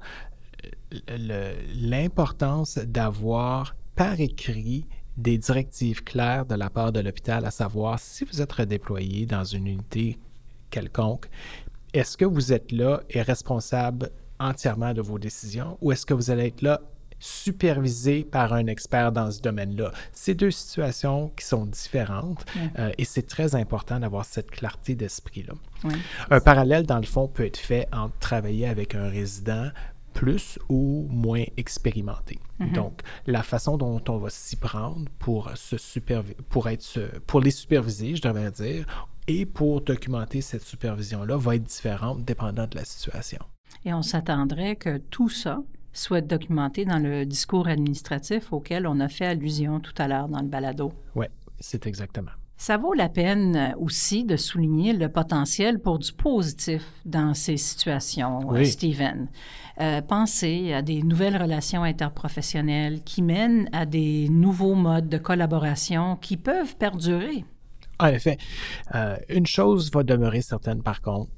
l'importance 1.74 2.78
d'avoir 2.78 3.74
par 3.94 4.20
écrit 4.20 4.86
des 5.16 5.38
directives 5.38 6.04
claires 6.04 6.44
de 6.44 6.54
la 6.54 6.68
part 6.68 6.92
de 6.92 7.00
l'hôpital, 7.00 7.44
à 7.44 7.50
savoir 7.50 7.98
si 7.98 8.24
vous 8.24 8.42
êtes 8.42 8.52
redéployé 8.52 9.26
dans 9.26 9.44
une 9.44 9.66
unité 9.66 10.18
quelconque, 10.70 11.28
est-ce 11.92 12.16
que 12.16 12.24
vous 12.24 12.52
êtes 12.52 12.72
là 12.72 13.02
et 13.10 13.22
responsable 13.22 14.10
entièrement 14.38 14.92
de 14.92 15.00
vos 15.00 15.18
décisions 15.18 15.78
ou 15.80 15.92
est-ce 15.92 16.04
que 16.06 16.14
vous 16.14 16.30
allez 16.30 16.46
être 16.46 16.62
là 16.62 16.80
supervisé 17.18 18.24
par 18.24 18.52
un 18.52 18.66
expert 18.66 19.12
dans 19.12 19.30
ce 19.30 19.40
domaine-là? 19.40 19.92
C'est 20.12 20.34
deux 20.34 20.50
situations 20.50 21.32
qui 21.36 21.46
sont 21.46 21.64
différentes 21.64 22.44
euh, 22.78 22.92
et 22.98 23.04
c'est 23.04 23.26
très 23.26 23.54
important 23.54 24.00
d'avoir 24.00 24.24
cette 24.24 24.50
clarté 24.50 24.94
d'esprit-là. 24.94 25.54
Un 26.30 26.40
parallèle, 26.40 26.84
dans 26.84 26.98
le 26.98 27.06
fond, 27.06 27.28
peut 27.28 27.46
être 27.46 27.56
fait 27.56 27.88
entre 27.92 28.18
travailler 28.18 28.66
avec 28.66 28.94
un 28.94 29.08
résident 29.08 29.70
plus 30.12 30.58
ou 30.70 31.06
moins 31.10 31.44
expérimenté. 31.56 32.38
Mm-hmm. 32.58 32.72
Donc, 32.72 33.00
la 33.26 33.42
façon 33.42 33.76
dont 33.76 34.02
on 34.08 34.16
va 34.16 34.30
s'y 34.30 34.56
prendre 34.56 35.04
pour, 35.18 35.50
se 35.54 35.76
pour, 36.48 36.68
être, 36.68 37.00
pour 37.26 37.40
les 37.40 37.50
superviser, 37.50 38.16
je 38.16 38.22
devrais 38.22 38.50
dire, 38.50 38.86
et 39.28 39.46
pour 39.46 39.80
documenter 39.80 40.40
cette 40.40 40.62
supervision-là 40.62 41.36
va 41.36 41.56
être 41.56 41.64
différente 41.64 42.24
dépendant 42.24 42.66
de 42.66 42.76
la 42.76 42.84
situation. 42.84 43.40
Et 43.84 43.92
on 43.92 44.02
s'attendrait 44.02 44.76
que 44.76 44.98
tout 44.98 45.28
ça 45.28 45.62
soit 45.92 46.20
documenté 46.20 46.84
dans 46.84 46.98
le 46.98 47.24
discours 47.24 47.68
administratif 47.68 48.52
auquel 48.52 48.86
on 48.86 49.00
a 49.00 49.08
fait 49.08 49.26
allusion 49.26 49.80
tout 49.80 49.94
à 49.98 50.08
l'heure 50.08 50.28
dans 50.28 50.40
le 50.40 50.48
balado. 50.48 50.92
Oui, 51.14 51.26
c'est 51.58 51.86
exactement. 51.86 52.32
Ça 52.58 52.78
vaut 52.78 52.94
la 52.94 53.10
peine 53.10 53.74
aussi 53.78 54.24
de 54.24 54.36
souligner 54.36 54.94
le 54.94 55.10
potentiel 55.10 55.78
pour 55.78 55.98
du 55.98 56.10
positif 56.12 56.82
dans 57.04 57.34
ces 57.34 57.58
situations, 57.58 58.50
euh, 58.54 58.64
Stephen. 58.64 59.28
Euh, 59.78 60.00
pensez 60.00 60.72
à 60.72 60.80
des 60.80 61.02
nouvelles 61.02 61.36
relations 61.36 61.82
interprofessionnelles 61.82 63.02
qui 63.02 63.20
mènent 63.20 63.68
à 63.72 63.84
des 63.84 64.30
nouveaux 64.30 64.74
modes 64.74 65.10
de 65.10 65.18
collaboration 65.18 66.16
qui 66.16 66.38
peuvent 66.38 66.76
perdurer. 66.76 67.44
En 67.98 68.06
effet, 68.08 68.38
euh, 68.94 69.16
une 69.28 69.46
chose 69.46 69.90
va 69.90 70.02
demeurer 70.02 70.42
certaine 70.42 70.82
par 70.82 71.00
contre, 71.00 71.30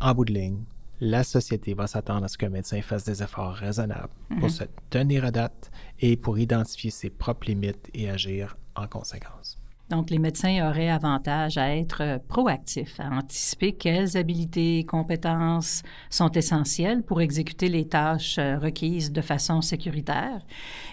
en 0.00 0.14
bout 0.14 0.24
de 0.24 0.32
ligne, 0.32 0.64
la 1.00 1.22
société 1.24 1.74
va 1.74 1.86
s'attendre 1.86 2.24
à 2.24 2.28
ce 2.28 2.38
qu'un 2.38 2.48
médecin 2.48 2.80
fasse 2.82 3.04
des 3.04 3.22
efforts 3.22 3.54
raisonnables 3.54 4.12
pour 4.28 4.48
mhm. 4.48 4.48
se 4.48 4.64
tenir 4.90 5.24
à 5.24 5.30
date 5.30 5.70
et 6.00 6.16
pour 6.16 6.38
identifier 6.38 6.90
ses 6.90 7.10
propres 7.10 7.46
limites 7.46 7.88
et 7.94 8.10
agir 8.10 8.56
en 8.74 8.86
conséquence. 8.86 9.57
Donc, 9.90 10.10
les 10.10 10.18
médecins 10.18 10.68
auraient 10.68 10.90
avantage 10.90 11.56
à 11.56 11.74
être 11.74 12.20
proactifs, 12.28 13.00
à 13.00 13.08
anticiper 13.08 13.72
quelles 13.72 14.18
habilités 14.18 14.78
et 14.80 14.84
compétences 14.84 15.82
sont 16.10 16.30
essentielles 16.32 17.02
pour 17.02 17.22
exécuter 17.22 17.68
les 17.68 17.88
tâches 17.88 18.38
euh, 18.38 18.58
requises 18.58 19.12
de 19.12 19.22
façon 19.22 19.62
sécuritaire. 19.62 20.42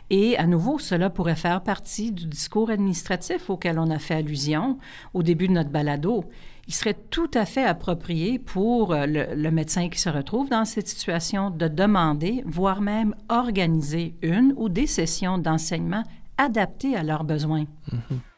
Et 0.09 0.37
à 0.37 0.47
nouveau, 0.47 0.79
cela 0.79 1.09
pourrait 1.09 1.35
faire 1.35 1.61
partie 1.61 2.11
du 2.11 2.25
discours 2.25 2.69
administratif 2.69 3.49
auquel 3.49 3.79
on 3.79 3.89
a 3.89 3.99
fait 3.99 4.15
allusion 4.15 4.77
au 5.13 5.23
début 5.23 5.47
de 5.47 5.53
notre 5.53 5.71
balado. 5.71 6.23
Il 6.67 6.73
serait 6.73 6.97
tout 7.09 7.29
à 7.33 7.45
fait 7.45 7.65
approprié 7.65 8.39
pour 8.39 8.93
euh, 8.93 9.05
le, 9.07 9.51
médecin 9.51 9.89
qui 9.89 9.99
se 9.99 10.09
retrouve 10.09 10.49
dans 10.49 10.65
cette 10.65 10.87
situation 10.87 11.49
de 11.49 11.67
demander, 11.67 12.43
voire 12.45 12.81
même 12.81 13.13
organiser 13.29 14.15
une 14.21 14.53
ou 14.55 14.69
des 14.69 14.87
sessions 14.87 15.37
d'enseignement 15.37 16.03
adaptées 16.37 16.95
à 16.95 17.03
leurs 17.03 17.23
besoins. 17.23 17.65
Mm-hmm. 17.91 18.34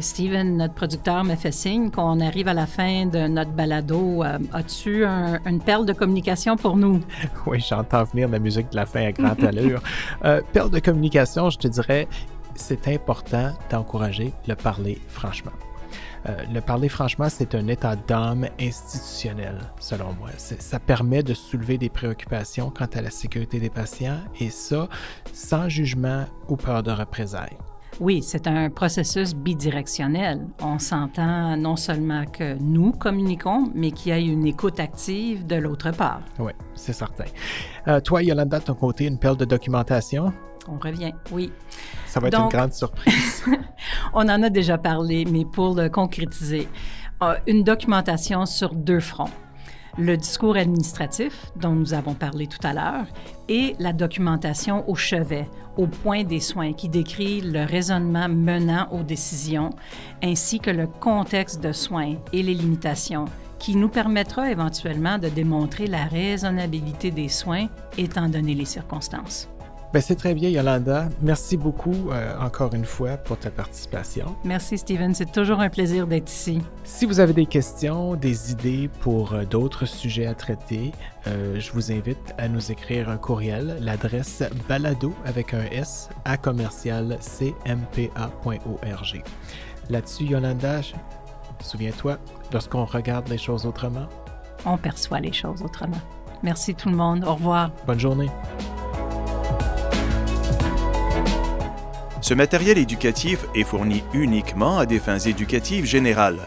Steven, 0.00 0.56
notre 0.56 0.74
producteur, 0.74 1.24
me 1.24 1.34
fait 1.34 1.52
signe 1.52 1.90
qu'on 1.90 2.20
arrive 2.20 2.48
à 2.48 2.54
la 2.54 2.66
fin 2.66 3.06
de 3.06 3.26
notre 3.26 3.50
balado. 3.52 4.22
Euh, 4.22 4.38
as-tu 4.52 5.04
une 5.04 5.60
perle 5.60 5.86
de 5.86 5.92
communication 5.92 6.56
pour 6.56 6.76
nous? 6.76 7.00
Oui, 7.46 7.60
j'entends 7.60 8.04
venir 8.04 8.28
la 8.28 8.38
musique 8.38 8.70
de 8.70 8.76
la 8.76 8.86
fin 8.86 9.06
à 9.06 9.12
grande 9.12 9.42
allure. 9.44 9.82
euh, 10.24 10.40
perle 10.52 10.70
de 10.70 10.78
communication, 10.78 11.50
je 11.50 11.58
te 11.58 11.68
dirais, 11.68 12.08
c'est 12.54 12.88
important 12.88 13.52
d'encourager 13.70 14.32
le 14.46 14.54
parler 14.54 14.98
franchement. 15.08 15.52
Euh, 16.26 16.32
le 16.52 16.60
parler 16.60 16.88
franchement, 16.88 17.28
c'est 17.28 17.54
un 17.54 17.68
état 17.68 17.96
d'âme 17.96 18.46
institutionnel, 18.58 19.58
selon 19.78 20.14
moi. 20.14 20.30
Ça 20.38 20.78
permet 20.80 21.22
de 21.22 21.34
soulever 21.34 21.76
des 21.76 21.90
préoccupations 21.90 22.70
quant 22.70 22.88
à 22.94 23.02
la 23.02 23.10
sécurité 23.10 23.60
des 23.60 23.70
patients 23.70 24.20
et 24.40 24.48
ça, 24.48 24.88
sans 25.32 25.68
jugement 25.68 26.24
ou 26.48 26.56
peur 26.56 26.82
de 26.82 26.90
représailles. 26.90 27.58
Oui, 28.00 28.22
c'est 28.22 28.46
un 28.46 28.70
processus 28.70 29.34
bidirectionnel. 29.34 30.46
On 30.60 30.78
s'entend 30.78 31.56
non 31.56 31.76
seulement 31.76 32.24
que 32.24 32.56
nous 32.60 32.90
communiquons, 32.90 33.70
mais 33.74 33.92
qu'il 33.92 34.12
y 34.12 34.16
ait 34.16 34.26
une 34.26 34.46
écoute 34.46 34.80
active 34.80 35.46
de 35.46 35.56
l'autre 35.56 35.92
part. 35.92 36.20
Oui, 36.38 36.52
c'est 36.74 36.92
certain. 36.92 37.24
Euh, 37.86 38.00
toi, 38.00 38.22
Yolanda, 38.22 38.58
de 38.58 38.64
ton 38.64 38.74
côté, 38.74 39.06
une 39.06 39.18
perle 39.18 39.36
de 39.36 39.44
documentation? 39.44 40.32
On 40.68 40.78
revient, 40.78 41.12
oui. 41.30 41.52
Ça 42.06 42.20
va 42.20 42.28
être 42.28 42.40
une 42.40 42.48
grande 42.48 42.72
surprise. 42.72 43.44
on 44.12 44.28
en 44.28 44.42
a 44.42 44.50
déjà 44.50 44.76
parlé, 44.78 45.24
mais 45.30 45.44
pour 45.44 45.74
le 45.74 45.88
concrétiser, 45.88 46.68
euh, 47.22 47.34
une 47.46 47.62
documentation 47.62 48.44
sur 48.44 48.74
deux 48.74 49.00
fronts 49.00 49.30
le 49.98 50.16
discours 50.16 50.56
administratif 50.56 51.52
dont 51.56 51.74
nous 51.74 51.94
avons 51.94 52.14
parlé 52.14 52.46
tout 52.46 52.64
à 52.66 52.72
l'heure 52.72 53.06
et 53.48 53.74
la 53.78 53.92
documentation 53.92 54.88
au 54.88 54.94
chevet, 54.94 55.48
au 55.76 55.86
point 55.86 56.24
des 56.24 56.40
soins, 56.40 56.72
qui 56.72 56.88
décrit 56.88 57.40
le 57.40 57.64
raisonnement 57.64 58.28
menant 58.28 58.88
aux 58.90 59.02
décisions, 59.02 59.70
ainsi 60.22 60.60
que 60.60 60.70
le 60.70 60.86
contexte 60.86 61.62
de 61.62 61.72
soins 61.72 62.14
et 62.32 62.42
les 62.42 62.54
limitations, 62.54 63.26
qui 63.58 63.76
nous 63.76 63.88
permettra 63.88 64.50
éventuellement 64.50 65.18
de 65.18 65.28
démontrer 65.28 65.86
la 65.86 66.04
raisonnabilité 66.04 67.10
des 67.10 67.28
soins 67.28 67.68
étant 67.96 68.28
donné 68.28 68.54
les 68.54 68.66
circonstances. 68.66 69.48
Ben, 69.94 70.00
c'est 70.00 70.16
très 70.16 70.34
bien, 70.34 70.48
Yolanda. 70.48 71.08
Merci 71.22 71.56
beaucoup 71.56 72.10
euh, 72.10 72.36
encore 72.40 72.74
une 72.74 72.84
fois 72.84 73.16
pour 73.16 73.38
ta 73.38 73.48
participation. 73.48 74.34
Merci, 74.42 74.76
Steven. 74.76 75.14
C'est 75.14 75.30
toujours 75.30 75.60
un 75.60 75.68
plaisir 75.68 76.08
d'être 76.08 76.28
ici. 76.28 76.60
Si 76.82 77.06
vous 77.06 77.20
avez 77.20 77.32
des 77.32 77.46
questions, 77.46 78.16
des 78.16 78.50
idées 78.50 78.90
pour 79.02 79.34
euh, 79.34 79.44
d'autres 79.44 79.86
sujets 79.86 80.26
à 80.26 80.34
traiter, 80.34 80.90
euh, 81.28 81.60
je 81.60 81.70
vous 81.70 81.92
invite 81.92 82.34
à 82.38 82.48
nous 82.48 82.72
écrire 82.72 83.08
un 83.08 83.18
courriel. 83.18 83.76
L'adresse 83.80 84.42
balado 84.68 85.14
avec 85.26 85.54
un 85.54 85.62
S 85.66 86.08
à 86.24 86.38
commercial 86.38 87.16
cmpa.org. 87.20 89.22
Là-dessus, 89.90 90.24
Yolanda, 90.24 90.80
souviens-toi, 91.60 92.18
lorsqu'on 92.52 92.84
regarde 92.84 93.28
les 93.28 93.38
choses 93.38 93.64
autrement, 93.64 94.08
on 94.66 94.76
perçoit 94.76 95.20
les 95.20 95.32
choses 95.32 95.62
autrement. 95.62 96.00
Merci 96.42 96.74
tout 96.74 96.88
le 96.88 96.96
monde. 96.96 97.22
Au 97.24 97.34
revoir. 97.34 97.70
Bonne 97.86 98.00
journée. 98.00 98.28
Ce 102.24 102.32
matériel 102.32 102.78
éducatif 102.78 103.44
est 103.54 103.64
fourni 103.64 104.02
uniquement 104.14 104.78
à 104.78 104.86
des 104.86 104.98
fins 104.98 105.18
éducatives 105.18 105.84
générales. 105.84 106.38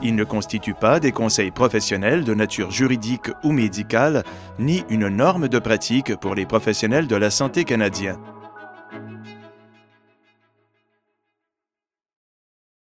Il 0.00 0.14
ne 0.14 0.24
constitue 0.24 0.72
pas 0.72 0.98
des 0.98 1.12
conseils 1.12 1.50
professionnels 1.50 2.24
de 2.24 2.32
nature 2.32 2.70
juridique 2.70 3.30
ou 3.44 3.52
médicale, 3.52 4.24
ni 4.58 4.82
une 4.88 5.08
norme 5.08 5.48
de 5.48 5.58
pratique 5.58 6.16
pour 6.16 6.34
les 6.34 6.46
professionnels 6.46 7.06
de 7.06 7.16
la 7.16 7.28
santé 7.28 7.64
canadiens. 7.64 8.18